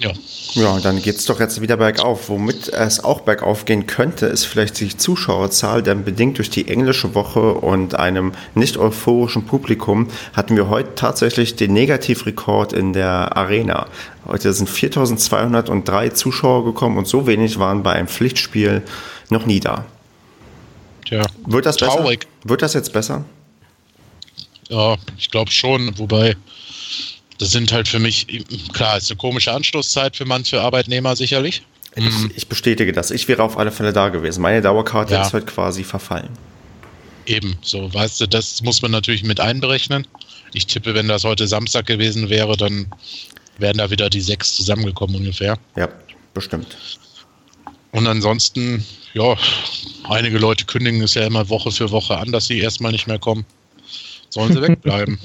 [0.00, 0.12] Ja.
[0.52, 2.28] Ja, dann geht's doch jetzt wieder bergauf.
[2.28, 7.14] Womit es auch bergauf gehen könnte, ist vielleicht die Zuschauerzahl, denn bedingt durch die englische
[7.14, 13.86] Woche und einem nicht euphorischen Publikum hatten wir heute tatsächlich den Negativrekord in der Arena.
[14.26, 18.82] Heute sind 4203 Zuschauer gekommen und so wenig waren bei einem Pflichtspiel
[19.30, 19.84] noch nie da.
[21.06, 22.20] Tja, Wird das Traurig.
[22.20, 22.30] besser?
[22.44, 23.24] Wird das jetzt besser?
[24.68, 26.36] Ja, ich glaube schon, wobei
[27.38, 28.26] das sind halt für mich,
[28.72, 31.62] klar, ist eine komische Anstoßzeit für manche Arbeitnehmer sicherlich.
[31.96, 32.04] Ich,
[32.36, 33.10] ich bestätige das.
[33.10, 34.40] Ich wäre auf alle Fälle da gewesen.
[34.42, 35.22] Meine Dauerkarte Ja.
[35.22, 36.28] ist heute quasi verfallen.
[37.26, 40.06] Eben, so, weißt du, das muss man natürlich mit einberechnen.
[40.54, 42.86] Ich tippe, wenn das heute Samstag gewesen wäre, dann
[43.58, 45.58] wären da wieder die sechs zusammengekommen ungefähr.
[45.76, 45.88] Ja,
[46.34, 46.76] bestimmt.
[47.90, 48.84] Und ansonsten,
[49.14, 49.36] ja,
[50.08, 53.18] einige Leute kündigen es ja immer Woche für Woche an, dass sie erstmal nicht mehr
[53.18, 53.44] kommen.
[54.30, 55.18] Sollen sie wegbleiben.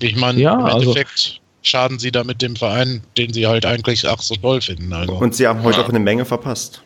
[0.00, 4.06] Ich meine, Ja, im also- Endeffekt schaden sie damit dem Verein, den sie halt eigentlich
[4.08, 4.92] ach so toll finden.
[4.92, 5.14] Also.
[5.14, 6.82] Und sie haben heute auch eine Menge verpasst.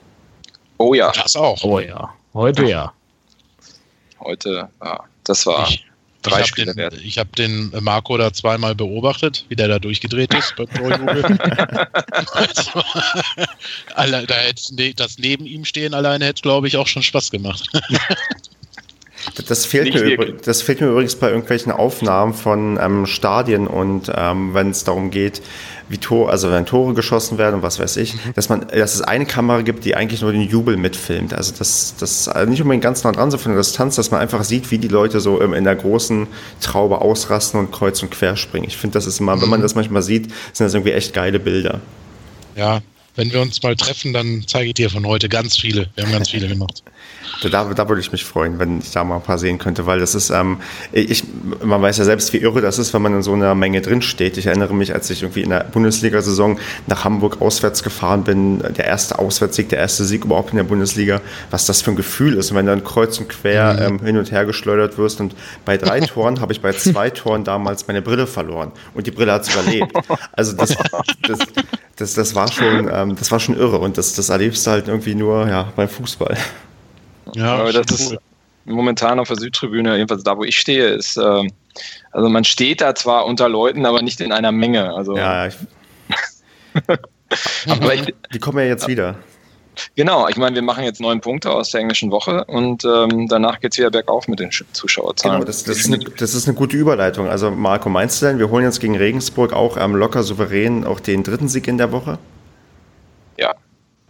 [0.79, 1.63] Oh ja, das auch.
[1.63, 2.93] Oh ja, heute ja.
[4.21, 5.85] heute, ja, das war Ich,
[6.23, 6.95] drei ich habe Spiele den, wert.
[7.03, 11.25] ich hab den Marco da zweimal beobachtet, wie der da durchgedreht ist beim Torjubel.
[13.95, 17.33] also, da hätte ne, das neben ihm stehen alleine hätte, glaube ich, auch schon Spaß
[17.33, 17.69] gemacht.
[19.49, 20.41] Das fehlt, mir wirklich.
[20.43, 25.11] das fehlt mir übrigens bei irgendwelchen Aufnahmen von ähm, Stadien und ähm, wenn es darum
[25.11, 25.41] geht,
[25.89, 28.19] wie Tor, also wenn Tore geschossen werden und was weiß ich, Mhm.
[28.35, 31.33] dass man, dass es eine Kamera gibt, die eigentlich nur den Jubel mitfilmt.
[31.33, 34.21] Also das, das also nicht unbedingt ganz nah dran, so von der Distanz, dass man
[34.21, 36.27] einfach sieht, wie die Leute so ähm, in der großen
[36.61, 38.67] Traube ausrasten und kreuz und quer springen.
[38.67, 39.51] Ich finde, das ist immer, wenn Mhm.
[39.51, 41.81] man das manchmal sieht, sind das irgendwie echt geile Bilder.
[42.55, 42.81] ja,
[43.19, 45.89] wenn wir uns mal treffen, dann zeige ich dir von heute ganz viele.
[45.97, 46.85] Wir haben ganz viele gemacht.
[47.43, 49.99] Da, da würde ich mich freuen, wenn ich da mal ein paar sehen könnte, weil
[49.99, 50.61] das ist, ähm,
[50.93, 51.25] ich,
[51.61, 54.37] man weiß ja selbst, wie irre das ist, wenn man in so einer Menge drinsteht.
[54.37, 58.85] Ich erinnere mich, als ich irgendwie in der Bundesliga-Saison nach Hamburg auswärts gefahren bin, der
[58.85, 62.53] erste Auswärtssieg, der erste Sieg überhaupt in der Bundesliga, was das für ein Gefühl ist.
[62.53, 63.97] Und wenn dann kreuz und quer mhm.
[63.97, 67.43] ähm, hin und her geschleudert wirst und bei drei Toren habe ich bei zwei Toren
[67.43, 69.93] damals meine Brille verloren und die Brille hat es überlebt.
[70.33, 70.77] Also das,
[71.27, 71.41] das,
[71.99, 74.89] das, das, war schon, ähm, das war schon irre und das, das erlebst du halt
[74.89, 76.37] irgendwie nur ja, beim Fußball.
[77.35, 77.95] Ja, aber das cool.
[77.95, 78.19] ist
[78.65, 81.49] momentan auf der Südtribüne, jedenfalls da, wo ich stehe, ist, äh,
[82.13, 84.95] also man steht da zwar unter Leuten, aber nicht in einer Menge.
[84.95, 85.55] Also, ja, ich,
[87.69, 89.17] aber ich, die kommen ja jetzt wieder.
[89.95, 93.61] Genau, ich meine, wir machen jetzt neun Punkte aus der englischen Woche und ähm, danach
[93.61, 95.37] geht es wieder bergauf mit den Zuschauerzahlen.
[95.37, 97.29] Genau, das, das, ist eine, das, ist eine, gute Überleitung.
[97.29, 101.01] Also Marco, meinst du denn, wir holen jetzt gegen Regensburg auch ähm, locker souverän auch
[101.01, 102.19] den dritten Sieg in der Woche?
[103.39, 103.55] Ja,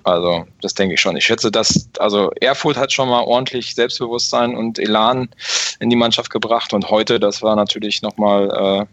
[0.08, 1.16] also, das denke ich schon.
[1.16, 5.28] Ich schätze, dass, also Erfurt hat schon mal ordentlich Selbstbewusstsein und Elan
[5.80, 8.86] in die Mannschaft gebracht und heute, das war natürlich nochmal äh,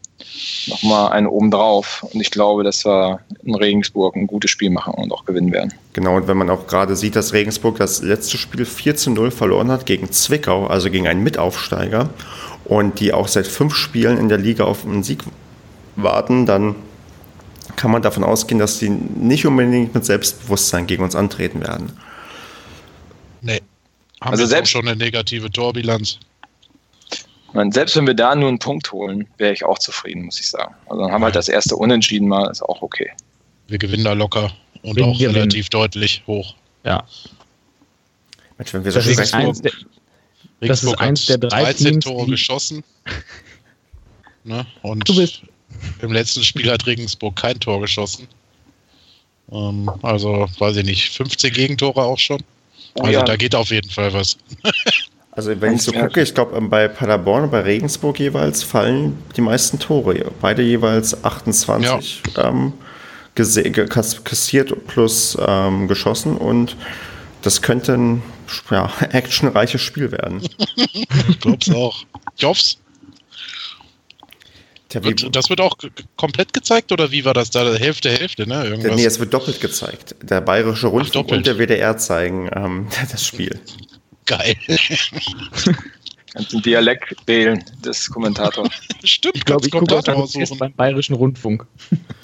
[0.68, 2.06] noch mal ein obendrauf.
[2.14, 5.74] Und ich glaube, dass wir in Regensburg ein gutes Spiel machen und auch gewinnen werden.
[5.94, 9.32] Genau, und wenn man auch gerade sieht, dass Regensburg das letzte Spiel 4 zu 0
[9.32, 12.10] verloren hat gegen Zwickau, also gegen einen Mitaufsteiger,
[12.66, 15.24] und die auch seit fünf Spielen in der Liga auf einen Sieg
[15.96, 16.76] warten, dann
[17.76, 21.92] kann man davon ausgehen, dass die nicht unbedingt mit Selbstbewusstsein gegen uns antreten werden.
[23.42, 23.62] Nee.
[24.22, 26.20] Haben also selbst schon eine negative Torbilanz.
[27.54, 30.50] Meine, selbst wenn wir da nur einen Punkt holen, wäre ich auch zufrieden, muss ich
[30.50, 30.76] sagen.
[30.88, 33.12] Also dann haben wir halt das erste Unentschieden mal, ist auch okay.
[33.68, 34.52] Wir gewinnen da locker
[34.82, 35.36] und wir auch gewinnen.
[35.36, 36.56] relativ deutlich hoch.
[36.84, 37.06] Ja.
[38.58, 39.72] Mensch, wenn wir das, ist eins der,
[40.62, 42.84] das ist eins der drei 13 Teams, Tore geschossen.
[44.48, 44.64] Ne?
[44.84, 45.42] Und du bist
[46.02, 48.28] im letzten Spiel hat Regensburg kein Tor geschossen.
[49.52, 52.42] Ähm, also, weiß ich nicht, 15 Gegentore auch schon.
[52.96, 53.24] Oh also, ja.
[53.24, 54.38] da geht auf jeden Fall was.
[55.36, 59.42] Also wenn ich so gucke, ich glaube bei Paderborn und bei Regensburg jeweils fallen die
[59.42, 60.32] meisten Tore.
[60.40, 62.48] Beide jeweils 28 ja.
[62.48, 62.72] ähm,
[63.36, 66.78] kassiert plus ähm, geschossen und
[67.42, 68.24] das könnte ein
[68.72, 70.42] ja, actionreiches Spiel werden.
[70.78, 72.06] ich glaube es auch.
[72.38, 72.62] Ich hoffe
[74.96, 75.22] es.
[75.22, 75.78] Ja, wird, das wird auch
[76.16, 77.74] komplett gezeigt oder wie war das da?
[77.74, 78.66] Hälfte, Hälfte, ne?
[78.66, 78.96] Irgendwas?
[78.96, 80.16] Nee, es wird doppelt gezeigt.
[80.22, 83.60] Der Bayerische Rundfunk Ach, und der WDR zeigen ähm, das Spiel.
[84.26, 84.56] Geil.
[86.36, 88.68] Kannst den Dialekt wählen des Kommentators.
[89.06, 91.66] Stimmt, ich glaube, ich gucke auch beim Bayerischen Rundfunk.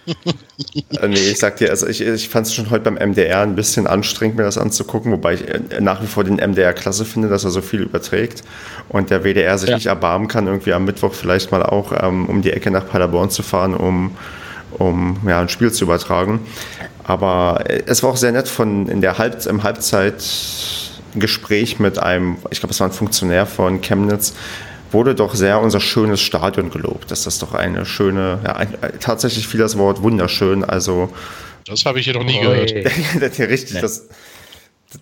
[0.06, 3.56] äh, nee, ich sag dir, also ich, ich fand es schon heute beim MDR ein
[3.56, 7.30] bisschen anstrengend, mir das anzugucken, wobei ich äh, nach wie vor den MDR klasse finde,
[7.30, 8.44] dass er so viel überträgt
[8.90, 9.76] und der WDR sich ja.
[9.76, 13.30] nicht erbarmen kann, irgendwie am Mittwoch vielleicht mal auch ähm, um die Ecke nach Paderborn
[13.30, 14.18] zu fahren, um,
[14.78, 16.42] um ja, ein Spiel zu übertragen.
[17.06, 20.22] Aber äh, es war auch sehr nett von in der Halb, im Halbzeit
[21.16, 24.34] Gespräch mit einem, ich glaube, es war ein Funktionär von Chemnitz,
[24.92, 27.12] wurde doch sehr unser schönes Stadion gelobt.
[27.12, 30.64] Dass das doch eine schöne, ja, ein, tatsächlich fiel das Wort wunderschön.
[30.64, 31.12] Also
[31.66, 32.72] das habe ich hier noch nie oh, gehört.
[33.40, 33.82] richtig, nee.
[33.82, 34.08] das,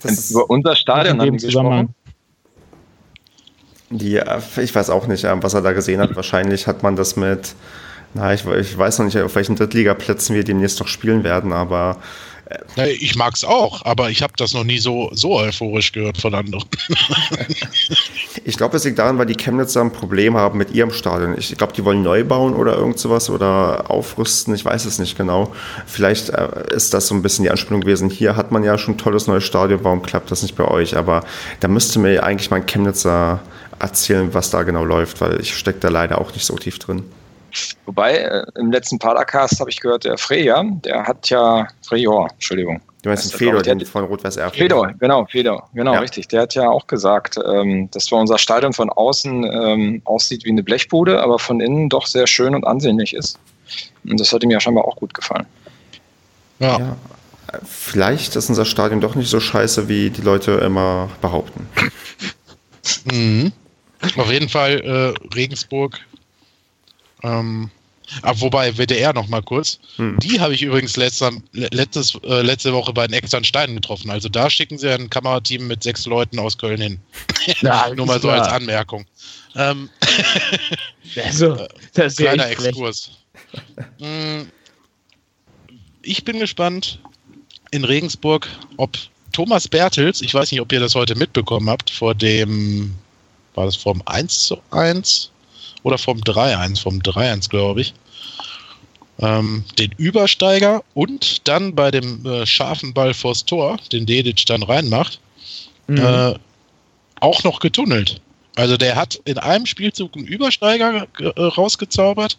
[0.02, 1.96] das ist über unser Stadion haben gesprochen.
[3.92, 4.22] Die,
[4.62, 6.16] ich weiß auch nicht, was er da gesehen hat.
[6.16, 7.56] Wahrscheinlich hat man das mit,
[8.14, 11.98] na, ich, ich weiß noch nicht, auf welchen Drittligaplätzen wir demnächst noch spielen werden, aber
[13.00, 16.34] ich mag es auch, aber ich habe das noch nie so, so euphorisch gehört von
[16.34, 16.66] anderen.
[18.44, 21.38] ich glaube, es liegt daran, weil die Chemnitzer ein Problem haben mit ihrem Stadion.
[21.38, 25.18] Ich glaube, die wollen neu bauen oder irgend sowas oder aufrüsten, ich weiß es nicht
[25.18, 25.54] genau.
[25.86, 28.10] Vielleicht äh, ist das so ein bisschen die Anspielung gewesen.
[28.10, 30.98] Hier hat man ja schon ein tolles neues Stadion, warum klappt das nicht bei euch?
[30.98, 31.24] Aber
[31.60, 33.42] da müsste mir eigentlich mal ein Chemnitzer
[33.78, 37.04] erzählen, was da genau läuft, weil ich stecke da leider auch nicht so tief drin.
[37.86, 42.82] Wobei, äh, im letzten Padercast habe ich gehört, der Freya, der hat ja, Frejor, Entschuldigung.
[43.02, 44.58] Du meinst den Fedor, den von Rot-Weiß Erfurt?
[44.58, 46.00] Fedor, genau, Fedor, genau, ja.
[46.00, 46.28] richtig.
[46.28, 50.50] Der hat ja auch gesagt, ähm, dass zwar unser Stadion von außen ähm, aussieht wie
[50.50, 53.40] eine Blechbude, aber von innen doch sehr schön und ansehnlich ist.
[54.04, 55.46] Und das hat ihm ja scheinbar auch gut gefallen.
[56.60, 56.78] Ja.
[56.78, 56.98] ja.
[57.64, 61.68] Vielleicht ist unser Stadion doch nicht so scheiße, wie die Leute immer behaupten.
[63.12, 63.52] Mhm.
[64.18, 66.00] Auf jeden Fall äh, Regensburg
[67.24, 67.70] ähm,
[68.22, 69.80] aber ah, wobei, WDR noch mal kurz.
[69.98, 70.18] Hm.
[70.20, 74.10] Die habe ich übrigens letzter, letztes, äh, letzte Woche bei den externen Steinen getroffen.
[74.10, 77.00] Also da schicken sie ein Kamerateam mit sechs Leuten aus Köln hin.
[77.62, 78.42] Ja, Nur mal so klar.
[78.42, 79.06] als Anmerkung.
[79.56, 79.90] Ähm,
[81.24, 83.12] also, das kleiner Exkurs.
[84.00, 84.50] Hm,
[86.02, 87.00] ich bin gespannt
[87.72, 88.48] in Regensburg,
[88.78, 88.98] ob
[89.32, 92.94] Thomas Bertels, ich weiß nicht, ob ihr das heute mitbekommen habt, vor dem,
[93.56, 95.32] war das vor dem 1 zu 1?
[95.84, 97.94] Oder vom 3-1, vom 3-1, glaube ich.
[99.22, 104.64] ähm, den Übersteiger und dann bei dem äh, scharfen Ball vors Tor, den Dedic dann
[104.64, 105.20] reinmacht,
[105.88, 105.98] Mhm.
[105.98, 106.34] äh,
[107.20, 108.22] auch noch getunnelt.
[108.56, 112.38] Also der hat in einem Spielzug einen Übersteiger äh, rausgezaubert,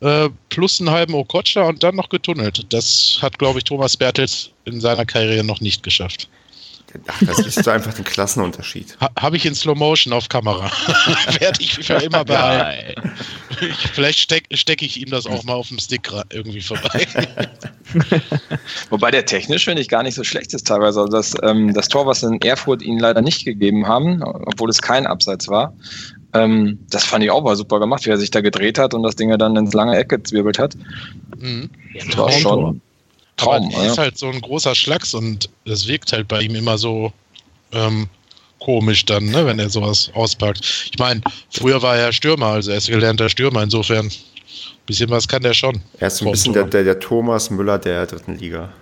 [0.00, 2.64] äh, plus einen halben Okocha und dann noch getunnelt.
[2.70, 6.28] Das hat, glaube ich, Thomas Bertels in seiner Karriere noch nicht geschafft.
[7.06, 8.96] Ach, das ist so einfach ein Klassenunterschied.
[9.00, 10.70] Ha Habe ich in Slow Motion auf Kamera.
[11.38, 13.12] Werde ich für immer behalten.
[13.60, 17.06] Ich, vielleicht stecke steck ich ihm das auch mal auf dem Stick irgendwie vorbei.
[18.90, 21.00] Wobei der technisch, finde ich, gar nicht so schlecht ist teilweise.
[21.00, 24.80] Also das, ähm, das Tor, was in Erfurt ihnen leider nicht gegeben haben, obwohl es
[24.80, 25.74] kein Abseits war,
[26.34, 29.02] ähm, das fand ich auch mal super gemacht, wie er sich da gedreht hat und
[29.02, 30.76] das Ding dann ins lange Eck gezwirbelt hat.
[31.38, 31.70] Mhm.
[31.94, 32.80] Ja, Das war schon
[33.38, 33.66] Traum.
[33.66, 33.92] Aber er ja.
[33.92, 37.12] ist halt so ein großer Schlacks und das wirkt halt bei ihm immer so
[37.72, 38.08] ähm,
[38.60, 40.60] komisch dann, ne, wenn er sowas auspackt.
[40.92, 41.20] Ich meine,
[41.50, 44.12] früher war er Stürmer, also er ist gelernter Stürmer, insofern ein
[44.86, 45.80] bisschen was kann der schon.
[45.98, 48.72] Er ist so ein bisschen der, der, der Thomas Müller der dritten Liga.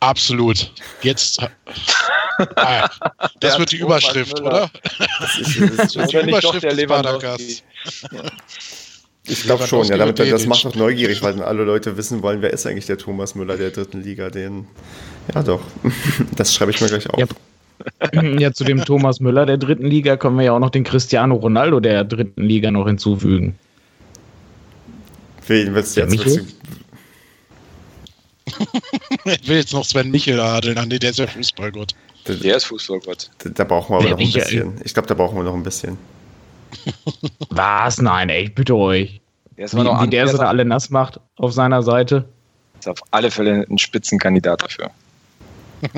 [0.00, 0.72] Absolut.
[1.02, 1.40] Jetzt.
[2.56, 2.86] Ah,
[3.40, 4.46] das Der wird die Thomas Überschrift, Müller.
[4.50, 4.70] oder?
[5.20, 7.62] Das ist, das ist, Die Oder nicht doch Überschrift der des Lewandowski.
[9.28, 12.42] Ich glaube schon, ja, damit, das macht doch neugierig, weil dann alle Leute wissen wollen,
[12.42, 14.30] wer ist eigentlich der Thomas Müller der dritten Liga.
[14.30, 14.66] Den,
[15.34, 15.62] ja, doch.
[16.36, 17.18] Das schreibe ich mir gleich auf.
[17.18, 17.26] Ja.
[18.38, 21.34] Ja, zu dem Thomas Müller der dritten Liga können wir ja auch noch den Cristiano
[21.34, 23.58] Ronaldo der dritten Liga noch hinzufügen.
[25.46, 26.24] Wen willst du jetzt?
[26.24, 26.46] Willst du,
[29.24, 31.94] Ich will jetzt noch Sven Michel adeln, an der ist ja Fußballgott.
[32.26, 33.30] Der ist Fußballgott.
[33.38, 34.80] da, da brauchen wir aber noch ein bisschen.
[34.84, 35.98] Ich glaube, da brauchen wir noch ein bisschen.
[37.50, 38.00] Was?
[38.00, 39.20] Nein, ey, ich bitte euch.
[39.56, 41.82] Der ist, Wie, immer noch wie an, der sie da alle nass macht auf seiner
[41.82, 42.28] Seite.
[42.78, 44.90] ist auf alle Fälle ein Spitzenkandidat dafür.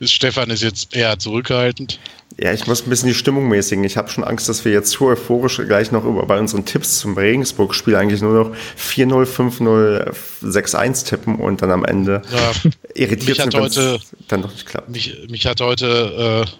[0.00, 1.98] Stefan ist jetzt eher zurückhaltend.
[2.38, 3.82] Ja, ich muss ein bisschen die Stimmung mäßigen.
[3.82, 6.98] Ich habe schon Angst, dass wir jetzt zu euphorisch gleich noch über, bei unseren Tipps
[6.98, 10.14] zum Regensburg-Spiel eigentlich nur noch 4-0, 5-0,
[10.44, 13.98] 6-1 tippen und dann am Ende Ja, irritiert Mich hat sind, heute-
[14.28, 14.88] dann doch nicht klappt.
[14.90, 16.50] mich, mich hat heute äh,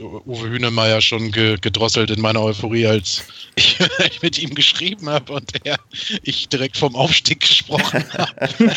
[0.00, 3.24] Uwe Hünemeyer schon ge gedrosselt in meiner Euphorie, als
[3.56, 3.78] ich
[4.22, 5.78] mit ihm geschrieben habe und er,
[6.22, 8.74] ich direkt vom Aufstieg gesprochen habe.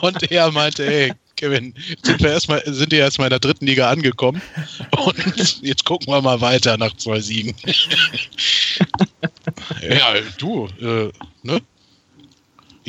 [0.02, 3.88] und er meinte, hey, Kevin, sind wir erstmal, sind wir erstmal in der dritten Liga
[3.88, 4.42] angekommen
[4.90, 7.54] und jetzt gucken wir mal weiter nach zwei Siegen.
[9.80, 11.10] ja, du, äh,
[11.42, 11.62] ne?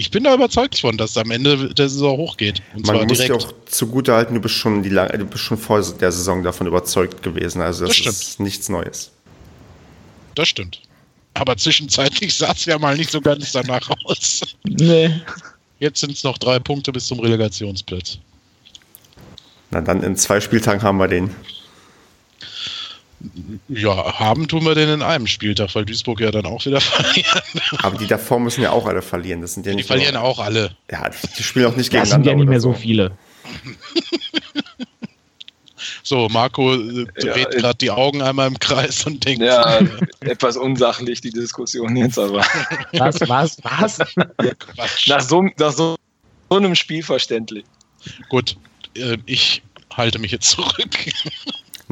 [0.02, 2.64] Ich bin da überzeugt von, dass es am Ende der Saison hochgeht.
[2.74, 3.46] Und Man zwar muss dir direkt.
[3.46, 7.22] auch zugutehalten, du bist schon die lang- du bist schon vor der Saison davon überzeugt
[7.22, 7.62] gewesen.
[7.62, 8.16] Also das, Das stimmt.
[8.16, 9.12] ist nichts Neues.
[10.34, 10.82] Das stimmt.
[11.36, 14.42] Aber zwischenzeitlich sah es ja mal nicht so ganz danach aus.
[14.64, 15.22] Nee.
[15.80, 18.18] Jetzt sind es noch drei Punkte bis zum Relegationsplatz.
[19.70, 21.30] Na dann in zwei Spieltagen haben wir den.
[23.68, 27.42] Ja, haben tun wir den in einem Spieltag, weil Duisburg ja dann auch wieder verlieren.
[27.84, 29.42] Aber die davor müssen ja auch alle verlieren.
[29.42, 30.76] Das sind ja Die nicht verlieren nur, auch alle.
[30.92, 32.24] Ja, die spielen auch nicht Das gegeneinander.
[32.24, 33.12] sind ja nicht mehr so viele.
[36.04, 39.80] So, Marco äh, Ja, dreht äh, gerade die Augen einmal im Kreis und denkt, Ja,
[40.22, 42.44] etwas unsachlich die Diskussion jetzt, aber
[42.94, 44.00] Was, was, was?
[45.08, 45.96] Nach so, nach so,
[46.50, 47.66] so einem Spiel verständlich.
[48.30, 48.58] Gut,
[48.98, 49.62] äh, ich
[49.96, 50.90] halte mich jetzt zurück.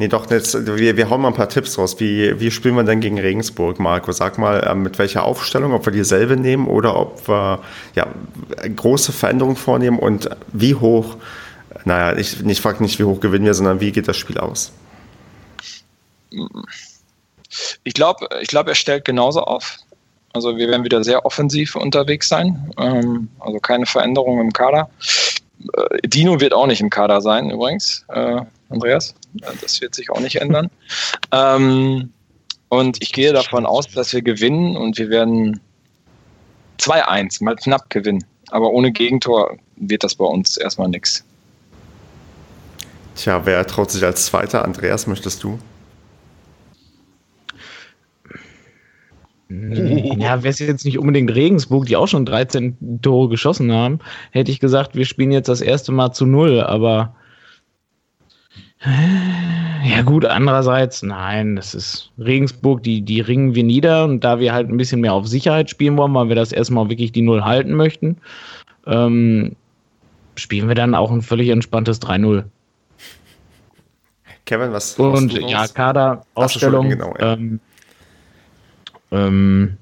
[0.00, 2.00] Nee, doch, jetzt, wir, wir hauen mal ein paar Tipps raus.
[2.00, 4.12] Wie, wie spielen wir denn gegen Regensburg, Marco?
[4.12, 7.58] Sag mal, ähm, mit welcher Aufstellung, ob wir dieselbe nehmen oder ob wir
[7.94, 8.06] ja,
[8.76, 11.16] große Veränderungen vornehmen und wie hoch,
[11.84, 14.72] naja, ich, ich frage nicht, wie hoch gewinnen wir, sondern wie geht das Spiel aus?
[17.84, 19.76] Ich glaube, ich glaub, er stellt genauso auf.
[20.32, 22.72] Also wir werden wieder sehr offensiv unterwegs sein.
[22.78, 24.88] Ähm, also keine Veränderung im Kader.
[25.74, 28.40] Äh, Dino wird auch nicht im Kader sein, übrigens, äh,
[28.70, 29.14] Andreas.
[29.60, 30.70] Das wird sich auch nicht ändern.
[31.32, 32.12] Ähm,
[32.68, 35.60] und ich gehe davon aus, dass wir gewinnen und wir werden
[36.78, 38.24] 2-1, mal knapp gewinnen.
[38.50, 41.24] Aber ohne Gegentor wird das bei uns erstmal nichts.
[43.16, 44.64] Tja, wer traut sich als Zweiter?
[44.64, 45.58] Andreas, möchtest du?
[49.50, 53.98] Ja, wäre es jetzt nicht unbedingt Regensburg, die auch schon 13 Tore geschossen haben,
[54.30, 57.16] hätte ich gesagt, wir spielen jetzt das erste Mal zu null, aber
[58.82, 64.54] ja gut, andererseits, nein, das ist Regensburg, die, die ringen wir nieder und da wir
[64.54, 67.44] halt ein bisschen mehr auf Sicherheit spielen wollen, weil wir das erstmal wirklich die Null
[67.44, 68.16] halten möchten,
[68.86, 69.54] ähm,
[70.36, 72.44] spielen wir dann auch ein völlig entspanntes 3-0.
[74.46, 75.68] Kevin, was Und ja?
[75.68, 76.90] Kaderausstellung.
[76.90, 77.34] Entschuldigung, genau, ja.
[77.34, 77.60] ähm,
[79.12, 79.76] ähm,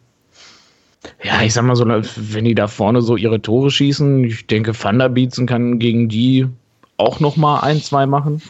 [1.22, 4.74] ja, ich sag mal so, wenn die da vorne so ihre Tore schießen, ich denke,
[5.08, 6.48] Bietzen kann gegen die
[6.96, 8.42] auch noch mal ein, zwei machen.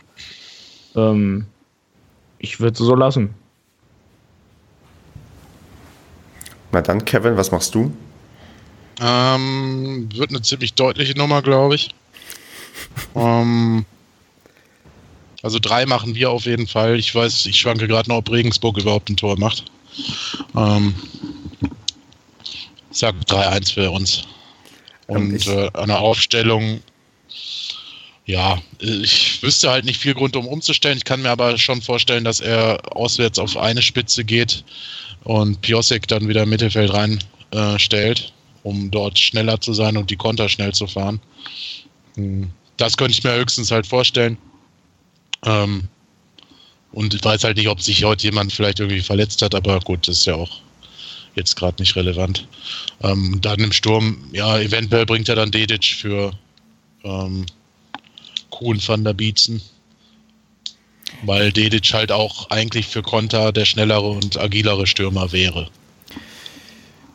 [0.97, 1.47] Ähm,
[2.39, 3.35] ich würde es so lassen.
[6.73, 7.93] Na dann, Kevin, was machst du?
[9.01, 11.95] Ähm, wird eine ziemlich deutliche Nummer, glaube ich.
[13.15, 13.85] ähm,
[15.43, 16.99] also drei machen wir auf jeden Fall.
[16.99, 19.65] Ich weiß, ich schwanke gerade noch, ob Regensburg überhaupt ein Tor macht.
[20.57, 20.95] Ähm,
[22.91, 24.25] ich sag 3-1 für uns.
[25.07, 26.81] Und äh, eine Aufstellung,
[28.29, 30.99] ja, ich wüsste halt nicht viel Grund, um umzustellen.
[30.99, 34.65] Ich kann mir aber schon vorstellen, dass er auswärts auf eine Spitze geht
[35.25, 40.17] und Piosek dann wieder im Mittelfeld reinstellt, äh, um dort schneller zu sein und die
[40.17, 41.21] Konter schnell zu fahren.
[42.17, 44.37] Hm, das könnte ich mir höchstens halt vorstellen.
[45.47, 45.89] Ähm,
[46.93, 50.07] und ich weiß halt nicht, ob sich heute jemand vielleicht irgendwie verletzt hat, aber gut,
[50.07, 50.61] das ist ja auch
[51.35, 52.47] jetzt gerade nicht relevant.
[53.03, 56.33] Ähm, dann im Sturm, ja, eventuell bringt er dann Dedic für
[57.05, 57.47] ähm,
[58.61, 59.63] Der Bietzen.
[61.23, 65.69] Weil Dedic halt auch eigentlich für Konter der schnellere und agilere Stürmer wäre.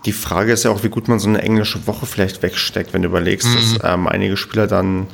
[0.06, 3.04] Die Frage ist ja auch, wie gut man so eine englische Woche vielleicht wegsteckt, wenn
[3.04, 3.54] du überlegst, mhm.
[3.80, 5.08] dass ähm, einige Spieler dann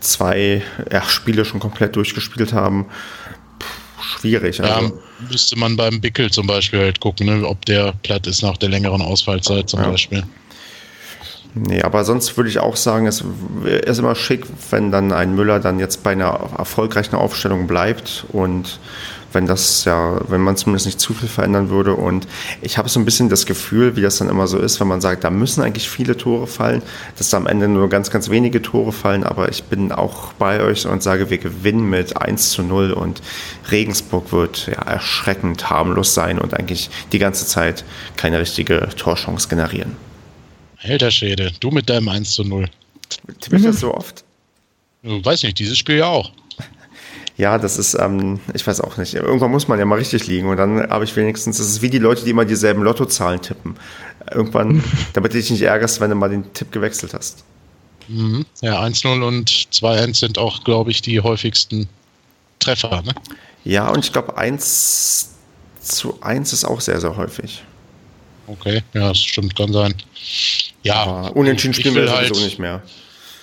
[0.00, 0.62] zwei
[0.92, 2.86] ja, Spiele schon komplett durchgespielt haben.
[3.58, 4.60] Puh, schwierig.
[4.60, 4.86] Also.
[4.86, 4.92] Ja,
[5.30, 8.68] müsste man beim Bickel zum Beispiel halt gucken, ne, ob der platt ist nach der
[8.68, 9.90] längeren Ausfallzeit zum ja.
[9.90, 10.24] Beispiel.
[11.54, 13.24] Nee, aber sonst würde ich auch sagen, es
[13.86, 18.80] ist immer schick, wenn dann ein Müller dann jetzt bei einer erfolgreichen Aufstellung bleibt und
[19.34, 21.94] wenn das ja, wenn man zumindest nicht zu viel verändern würde.
[21.94, 22.26] Und
[22.62, 25.00] ich habe so ein bisschen das Gefühl, wie das dann immer so ist, wenn man
[25.00, 26.82] sagt, da müssen eigentlich viele Tore fallen,
[27.18, 29.24] dass da am Ende nur ganz, ganz wenige Tore fallen.
[29.24, 33.22] Aber ich bin auch bei euch und sage, wir gewinnen mit 1 zu 0 und
[33.70, 37.84] Regensburg wird ja erschreckend harmlos sein und eigentlich die ganze Zeit
[38.16, 39.96] keine richtige Torchance generieren.
[40.84, 42.68] Alter Schäde, du mit deinem 1 zu 0.
[43.40, 44.24] Tippe ich das so oft?
[45.02, 46.30] Weiß nicht, dieses Spiel ja auch.
[47.36, 49.14] Ja, das ist, ähm, ich weiß auch nicht.
[49.14, 51.90] Irgendwann muss man ja mal richtig liegen und dann habe ich wenigstens, das ist wie
[51.90, 53.76] die Leute, die immer dieselben Lottozahlen tippen.
[54.30, 57.44] Irgendwann, damit du dich nicht ärgerst, wenn du mal den Tipp gewechselt hast.
[58.06, 58.46] Mhm.
[58.60, 61.88] Ja, 1-0 und 2-1 sind auch, glaube ich, die häufigsten
[62.60, 63.14] Treffer, ne?
[63.64, 65.30] Ja, und ich glaube, 1
[65.80, 67.64] zu 1 ist auch sehr, sehr häufig.
[68.46, 69.94] Okay, ja, das stimmt, kann sein.
[70.84, 72.82] Ja, Aber unentschieden spielen wir halt, sowieso nicht mehr.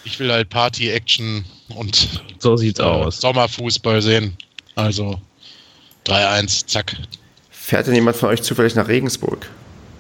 [0.04, 3.20] Ich will halt Party, Action und so sieht's äh, aus.
[3.20, 4.38] Sommerfußball sehen.
[4.76, 5.20] Also
[6.06, 6.96] 3-1, zack.
[7.50, 9.50] Fährt denn jemand von euch zufällig nach Regensburg?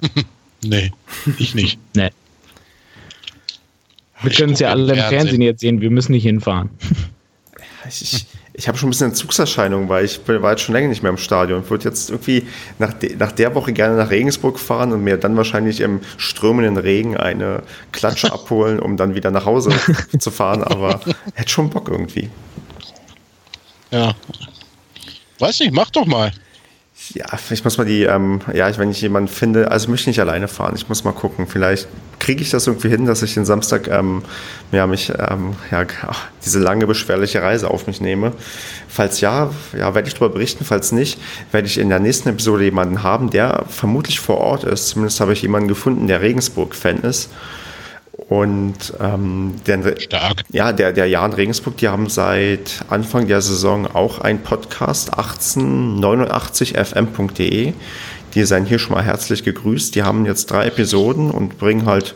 [0.63, 0.91] nee,
[1.37, 1.79] ich nicht.
[1.95, 2.09] nee.
[4.21, 5.09] Wir können es ja alle im Fernsehen.
[5.09, 6.69] Fernsehen jetzt sehen, wir müssen nicht hinfahren.
[7.89, 8.25] Ich,
[8.61, 11.17] ich habe schon ein bisschen Entzugserscheinungen, weil ich war jetzt schon länger nicht mehr im
[11.17, 11.63] Stadion.
[11.63, 12.45] Ich würde jetzt irgendwie
[12.77, 16.77] nach, de, nach der Woche gerne nach Regensburg fahren und mir dann wahrscheinlich im strömenden
[16.77, 19.71] Regen eine Klatsche abholen, um dann wieder nach Hause
[20.19, 20.63] zu fahren.
[20.63, 20.99] Aber
[21.33, 22.29] hätte schon Bock irgendwie.
[23.89, 24.13] Ja.
[25.39, 26.31] Weiß nicht, mach doch mal.
[27.13, 30.19] Ja, ich muss mal die, ähm, ja, wenn ich jemanden finde, also ich möchte nicht
[30.19, 31.45] alleine fahren, ich muss mal gucken.
[31.45, 31.87] Vielleicht
[32.19, 34.23] kriege ich das irgendwie hin, dass ich den Samstag ähm,
[34.71, 35.85] ja, mich, ähm, ja,
[36.45, 38.31] diese lange, beschwerliche Reise auf mich nehme.
[38.87, 40.63] Falls ja, ja, werde ich darüber berichten.
[40.63, 41.19] Falls nicht,
[41.51, 44.89] werde ich in der nächsten Episode jemanden haben, der vermutlich vor Ort ist.
[44.89, 47.29] Zumindest habe ich jemanden gefunden, der Regensburg-Fan ist
[48.13, 50.43] und ähm, der, Stark.
[50.49, 57.73] Ja, der, der Jan Regensburg, die haben seit Anfang der Saison auch einen Podcast, 1889fm.de.
[58.33, 59.93] Die seien hier schon mal herzlich gegrüßt.
[59.95, 62.15] Die haben jetzt drei Episoden und bringen halt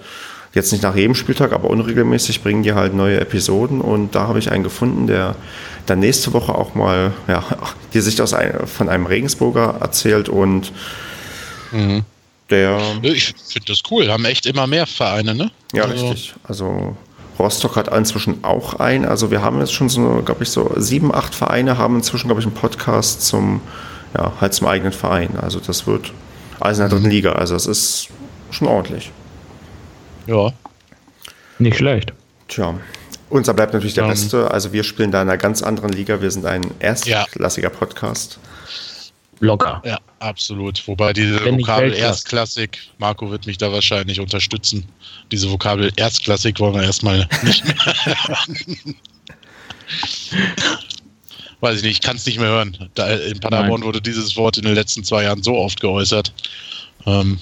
[0.54, 3.82] jetzt nicht nach jedem Spieltag, aber unregelmäßig bringen die halt neue Episoden.
[3.82, 5.36] Und da habe ich einen gefunden, der
[5.86, 7.44] dann nächste Woche auch mal ja,
[7.94, 10.72] die Sicht aus ein, von einem Regensburger erzählt und
[11.72, 12.04] mhm.
[12.50, 15.52] Der ich finde das cool, haben echt immer mehr Vereine, ne?
[15.74, 16.10] Ja, also.
[16.10, 16.36] richtig.
[16.44, 16.96] Also
[17.40, 19.06] Rostock hat inzwischen auch einen.
[19.06, 22.42] Also wir haben jetzt schon so, glaube ich, so sieben, acht Vereine haben inzwischen, glaube
[22.42, 23.62] ich, einen Podcast zum,
[24.16, 25.38] ja, halt zum eigenen Verein.
[25.42, 26.12] Also das wird
[26.60, 27.10] alles in der dritten.
[27.10, 27.34] Liga.
[27.34, 28.10] Also es ist
[28.52, 29.12] schon ordentlich.
[30.28, 30.54] Ja.
[31.60, 32.14] Nicht schlecht.
[32.48, 32.76] Tja.
[33.30, 34.52] Unser bleibt natürlich der um, Beste.
[34.52, 36.22] Also wir spielen da in einer ganz anderen Liga.
[36.22, 37.76] Wir sind ein erstklassiger ja.
[37.76, 38.40] Podcast.
[39.40, 39.82] Locker.
[39.86, 40.88] Ja, absolut.
[40.88, 44.88] Wobei diese Wenn Vokabel Erstklassik, Marco wird mich da wahrscheinlich unterstützen.
[45.32, 47.76] Diese Vokabel Erstklassik wollen wir erstmal nicht mehr.
[51.60, 52.90] Weiß ich nicht, ich kann es nicht mehr hören.
[52.96, 53.88] Da in Paderborn Nein.
[53.88, 56.34] wurde dieses Wort in den letzten zwei Jahren so oft geäußert.
[57.06, 57.40] Ähm,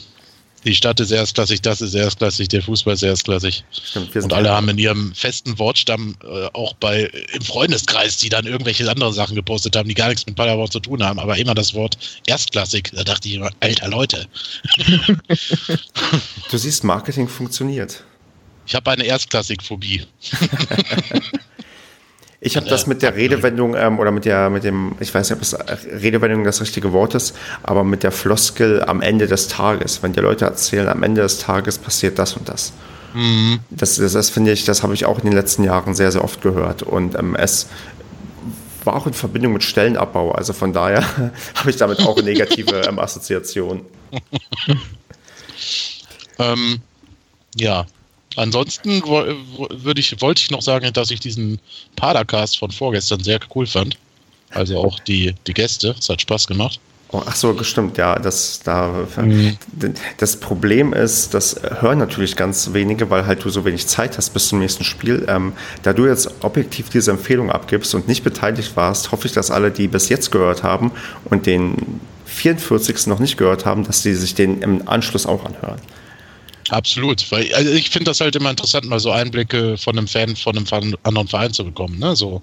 [0.66, 3.64] die Stadt ist erstklassig, das ist erstklassig, der Fußball ist erstklassig.
[3.72, 8.46] Stimmt, und alle haben in ihrem festen Wortstamm äh, auch bei im Freundeskreis, die dann
[8.46, 11.56] irgendwelche andere Sachen gepostet haben, die gar nichts mit Paderborn zu tun haben, aber immer
[11.56, 12.92] das Wort erstklassig.
[12.94, 14.28] Da dachte ich immer, alter Leute.
[16.50, 18.04] du siehst, Marketing funktioniert.
[18.66, 20.04] Ich habe eine Erstklassikphobie.
[22.46, 25.38] Ich habe das mit der Redewendung ähm, oder mit der, mit dem, ich weiß nicht,
[25.38, 29.48] ob es äh, Redewendung das richtige Wort ist, aber mit der Floskel am Ende des
[29.48, 30.04] Tages.
[30.04, 32.74] Wenn die Leute erzählen, am Ende des Tages passiert das und das.
[33.14, 33.60] Mhm.
[33.70, 36.22] Das, das, das finde ich, das habe ich auch in den letzten Jahren sehr, sehr
[36.22, 36.84] oft gehört.
[36.84, 37.70] Und ähm, es
[38.84, 40.34] war auch in Verbindung mit Stellenabbau.
[40.34, 41.02] Also von daher
[41.56, 43.86] habe ich damit auch eine negative ähm, Assoziation.
[46.40, 46.82] ähm,
[47.56, 47.86] ja,
[48.36, 51.60] ansonsten würde ich, wollte ich noch sagen, dass ich diesen
[51.96, 53.98] Padercast von vorgestern sehr cool fand.
[54.50, 55.96] Also auch die, die Gäste.
[55.98, 56.80] Es hat Spaß gemacht.
[57.14, 58.18] Oh, ach so, gestimmt, ja.
[58.18, 59.56] Das, da, mhm.
[60.18, 64.32] das Problem ist, das hören natürlich ganz wenige, weil halt du so wenig Zeit hast
[64.32, 65.24] bis zum nächsten Spiel.
[65.28, 65.54] Ähm,
[65.84, 69.70] da du jetzt objektiv diese Empfehlung abgibst und nicht beteiligt warst, hoffe ich, dass alle,
[69.70, 70.92] die bis jetzt gehört haben
[71.26, 73.06] und den 44.
[73.06, 75.80] noch nicht gehört haben, dass sie sich den im Anschluss auch anhören.
[76.70, 80.36] Absolut, weil also ich finde das halt immer interessant, mal so Einblicke von einem Fan
[80.36, 82.00] von einem anderen Verein zu bekommen.
[82.00, 82.16] Ne?
[82.16, 82.42] So,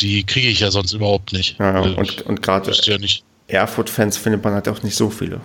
[0.00, 1.58] die kriege ich ja sonst überhaupt nicht.
[1.58, 2.98] Ja, und, und gerade ja
[3.48, 5.40] Erfurt-Fans findet man halt auch nicht so viele.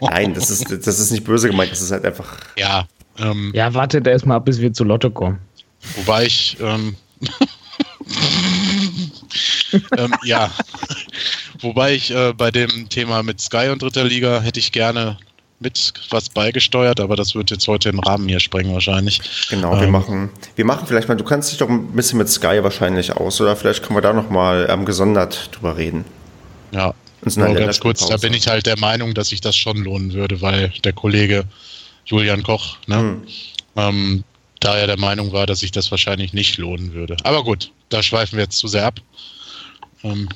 [0.00, 2.38] Nein, das ist, das ist nicht böse gemeint, das ist halt einfach.
[2.56, 2.86] Ja.
[3.18, 5.38] Ähm, ja, wartet erst mal ab, bis wir zu Lotto kommen.
[5.96, 6.56] Wobei ich.
[6.60, 6.96] Ähm,
[9.96, 10.50] ähm, ja.
[11.60, 15.16] Wobei ich äh, bei dem Thema mit Sky und dritter Liga hätte ich gerne
[15.58, 19.20] mit was beigesteuert, aber das wird jetzt heute den Rahmen hier sprengen wahrscheinlich.
[19.48, 22.28] Genau, ähm, wir machen, wir machen vielleicht mal, du kannst dich doch ein bisschen mit
[22.28, 26.04] Sky wahrscheinlich aus, oder vielleicht können wir da nochmal ähm, gesondert drüber reden.
[26.72, 26.94] Ja,
[27.36, 30.42] nur ganz kurz, da bin ich halt der Meinung, dass sich das schon lohnen würde,
[30.42, 31.44] weil der Kollege
[32.04, 33.22] Julian Koch, ne, hm.
[33.76, 34.24] ähm,
[34.60, 37.16] da er der Meinung war, dass sich das wahrscheinlich nicht lohnen würde.
[37.24, 39.00] Aber gut, da schweifen wir jetzt zu sehr ab.
[40.02, 40.28] Ähm,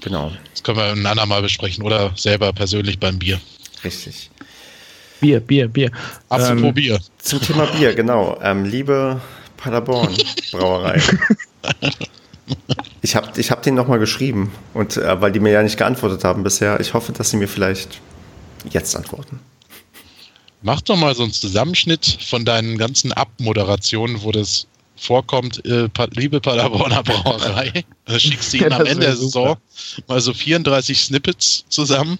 [0.00, 0.32] genau.
[0.52, 3.40] Das können wir ein andermal besprechen oder selber persönlich beim Bier.
[3.84, 4.30] Richtig.
[5.20, 5.90] Bier, Bier, Bier.
[6.28, 7.00] Apropos ähm, Bier.
[7.18, 8.38] Zum Thema Bier, genau.
[8.42, 9.20] Ähm, liebe
[9.56, 10.14] Paderborn
[10.52, 11.00] Brauerei.
[13.02, 16.24] ich habe ich hab denen nochmal geschrieben, und, äh, weil die mir ja nicht geantwortet
[16.24, 16.80] haben bisher.
[16.80, 18.00] Ich hoffe, dass sie mir vielleicht
[18.70, 19.40] jetzt antworten.
[20.62, 24.66] Mach doch mal so einen Zusammenschnitt von deinen ganzen Abmoderationen, wo das
[24.96, 27.84] vorkommt, äh, liebe Paderborner Brauerei.
[28.18, 29.56] Schickst du ihnen ja, am Ende der Saison
[30.08, 32.18] mal so 34 Snippets zusammen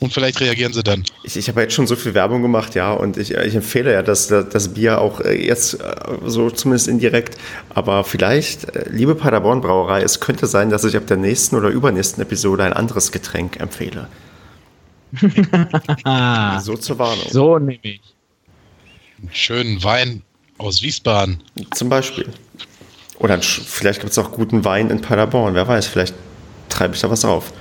[0.00, 1.04] und vielleicht reagieren sie dann.
[1.22, 4.02] Ich, ich habe jetzt schon so viel Werbung gemacht, ja, und ich, ich empfehle ja
[4.02, 5.94] das, das Bier auch äh, jetzt äh,
[6.24, 7.38] so zumindest indirekt.
[7.70, 11.68] Aber vielleicht, äh, liebe Paderborn Brauerei, es könnte sein, dass ich ab der nächsten oder
[11.68, 14.08] übernächsten Episode ein anderes Getränk empfehle.
[16.60, 17.26] so zur Warnung.
[17.30, 18.00] So nehme ich.
[19.18, 20.22] Einen schönen Wein
[20.58, 21.42] aus Wiesbaden.
[21.74, 22.28] Zum Beispiel.
[23.18, 25.54] Oder vielleicht gibt es auch guten Wein in Paderborn.
[25.54, 26.14] Wer weiß, vielleicht
[26.68, 27.52] treibe ich da was auf.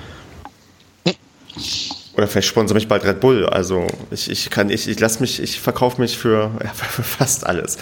[2.18, 3.45] Oder vielleicht sponsere mich bald Red Bull.
[3.45, 7.45] Also ich, ich kann, ich, ich lasse mich, ich verkaufe mich für, ja, für fast
[7.45, 7.78] alles.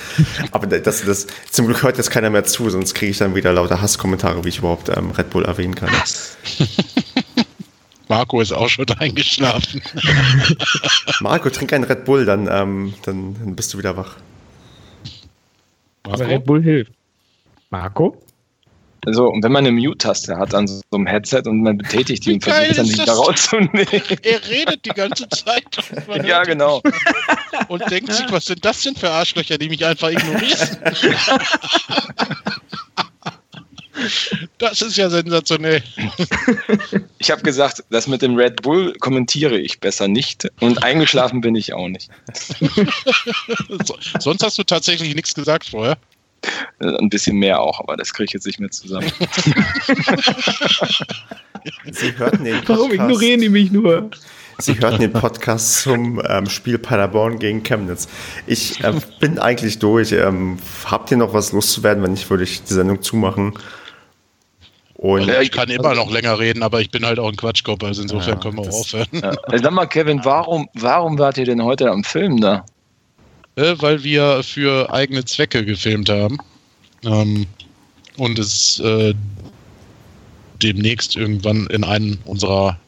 [0.52, 3.54] Aber das, das, zum Glück hört jetzt keiner mehr zu, sonst kriege ich dann wieder
[3.54, 5.90] lauter Hasskommentare, wie ich überhaupt ähm, Red Bull erwähnen kann.
[8.08, 9.82] Marco ist auch schon eingeschlafen.
[11.22, 14.18] Marco, trink einen Red Bull, dann, ähm, dann, dann bist du wieder wach.
[16.04, 16.92] Aber Red Bull hilft.
[17.70, 18.22] Marco?
[19.08, 22.34] So, und wenn man eine Mute-Taste hat an so einem Headset und man betätigt die
[22.34, 23.88] und versucht dann nicht da rauszunehmen.
[24.24, 25.64] Er redet die ganze Zeit.
[26.26, 26.82] ja, genau.
[27.68, 30.78] Und denkt sich, was sind das denn für Arschlöcher, die mich einfach ignorieren?
[34.58, 35.84] Das ist ja sensationell.
[37.20, 41.56] Ich habe gesagt, das mit dem Red Bull kommentiere ich besser nicht und eingeschlafen bin
[41.56, 42.10] ich auch nicht.
[44.20, 45.98] Sonst hast du tatsächlich nichts gesagt vorher.
[46.80, 49.12] Ein bisschen mehr auch, aber das kriege ich jetzt nicht mehr zusammen.
[51.92, 54.10] Sie hörten den Podcast, Warum ignorieren die mich nur?
[54.58, 58.08] Sie hörten den Podcast zum ähm, Spiel Paderborn gegen Chemnitz.
[58.46, 60.12] Ich äh, bin eigentlich durch.
[60.12, 62.04] Ähm, habt ihr noch was loszuwerden?
[62.04, 63.54] Wenn nicht, würde ich die Sendung zumachen.
[64.96, 68.04] Und ich kann immer noch länger reden, aber ich bin halt auch ein Quatschkopf, also
[68.04, 69.08] insofern ja, können wir auch aufhören.
[69.12, 69.34] Ja.
[69.62, 72.64] Sag mal, Kevin, warum, warum wart ihr denn heute am Film da?
[73.56, 76.38] Äh, weil wir für eigene Zwecke gefilmt haben.
[77.04, 77.46] Ähm,
[78.18, 79.14] und es äh,
[80.62, 82.80] demnächst irgendwann in einen unserer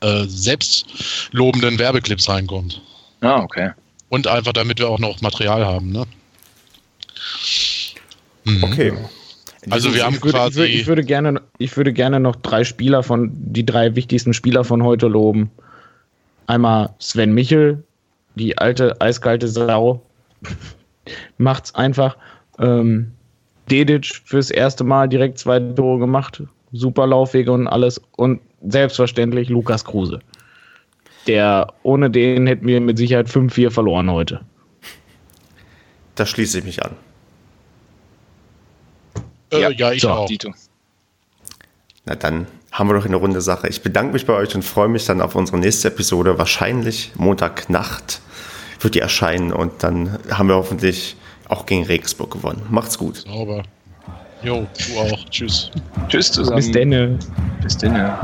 [0.00, 2.80] äh, selbstlobenden Werbeclips reinkommt.
[3.20, 3.70] Ah, okay.
[4.08, 6.04] Und einfach, damit wir auch noch Material haben, ne?
[8.44, 8.64] Mhm.
[8.64, 8.92] Okay.
[9.70, 10.50] Also wir haben ich würde, quasi.
[10.50, 14.34] Ich würde, ich würde, gerne, ich würde gerne noch drei Spieler von, die drei wichtigsten
[14.34, 15.50] Spieler von heute loben.
[16.46, 17.82] Einmal Sven Michel,
[18.34, 20.02] die alte eiskalte Sau
[21.38, 22.16] macht's einfach.
[22.58, 23.12] Ähm,
[23.70, 29.84] Dedic fürs erste Mal direkt zwei Tore gemacht, super Laufwege und alles und selbstverständlich Lukas
[29.84, 30.20] Kruse.
[31.26, 34.40] Der ohne den hätten wir mit Sicherheit 5-4 verloren heute.
[36.14, 36.92] Da schließe ich mich an.
[39.50, 40.10] Äh, ja, ja, ich so.
[40.10, 40.26] auch.
[40.26, 40.52] Dito.
[42.04, 43.68] Na dann haben wir doch eine runde Sache.
[43.68, 48.20] Ich bedanke mich bei euch und freue mich dann auf unsere nächste Episode, wahrscheinlich Montagnacht
[48.80, 51.16] wird die erscheinen und dann haben wir hoffentlich
[51.48, 52.66] auch gegen Regensburg gewonnen.
[52.70, 53.18] Macht's gut.
[53.18, 53.62] Sauber.
[54.42, 55.24] Jo, du auch.
[55.30, 55.70] Tschüss.
[56.08, 56.56] Tschüss zusammen.
[56.56, 57.18] Bis denne.
[57.62, 58.18] Bis denne.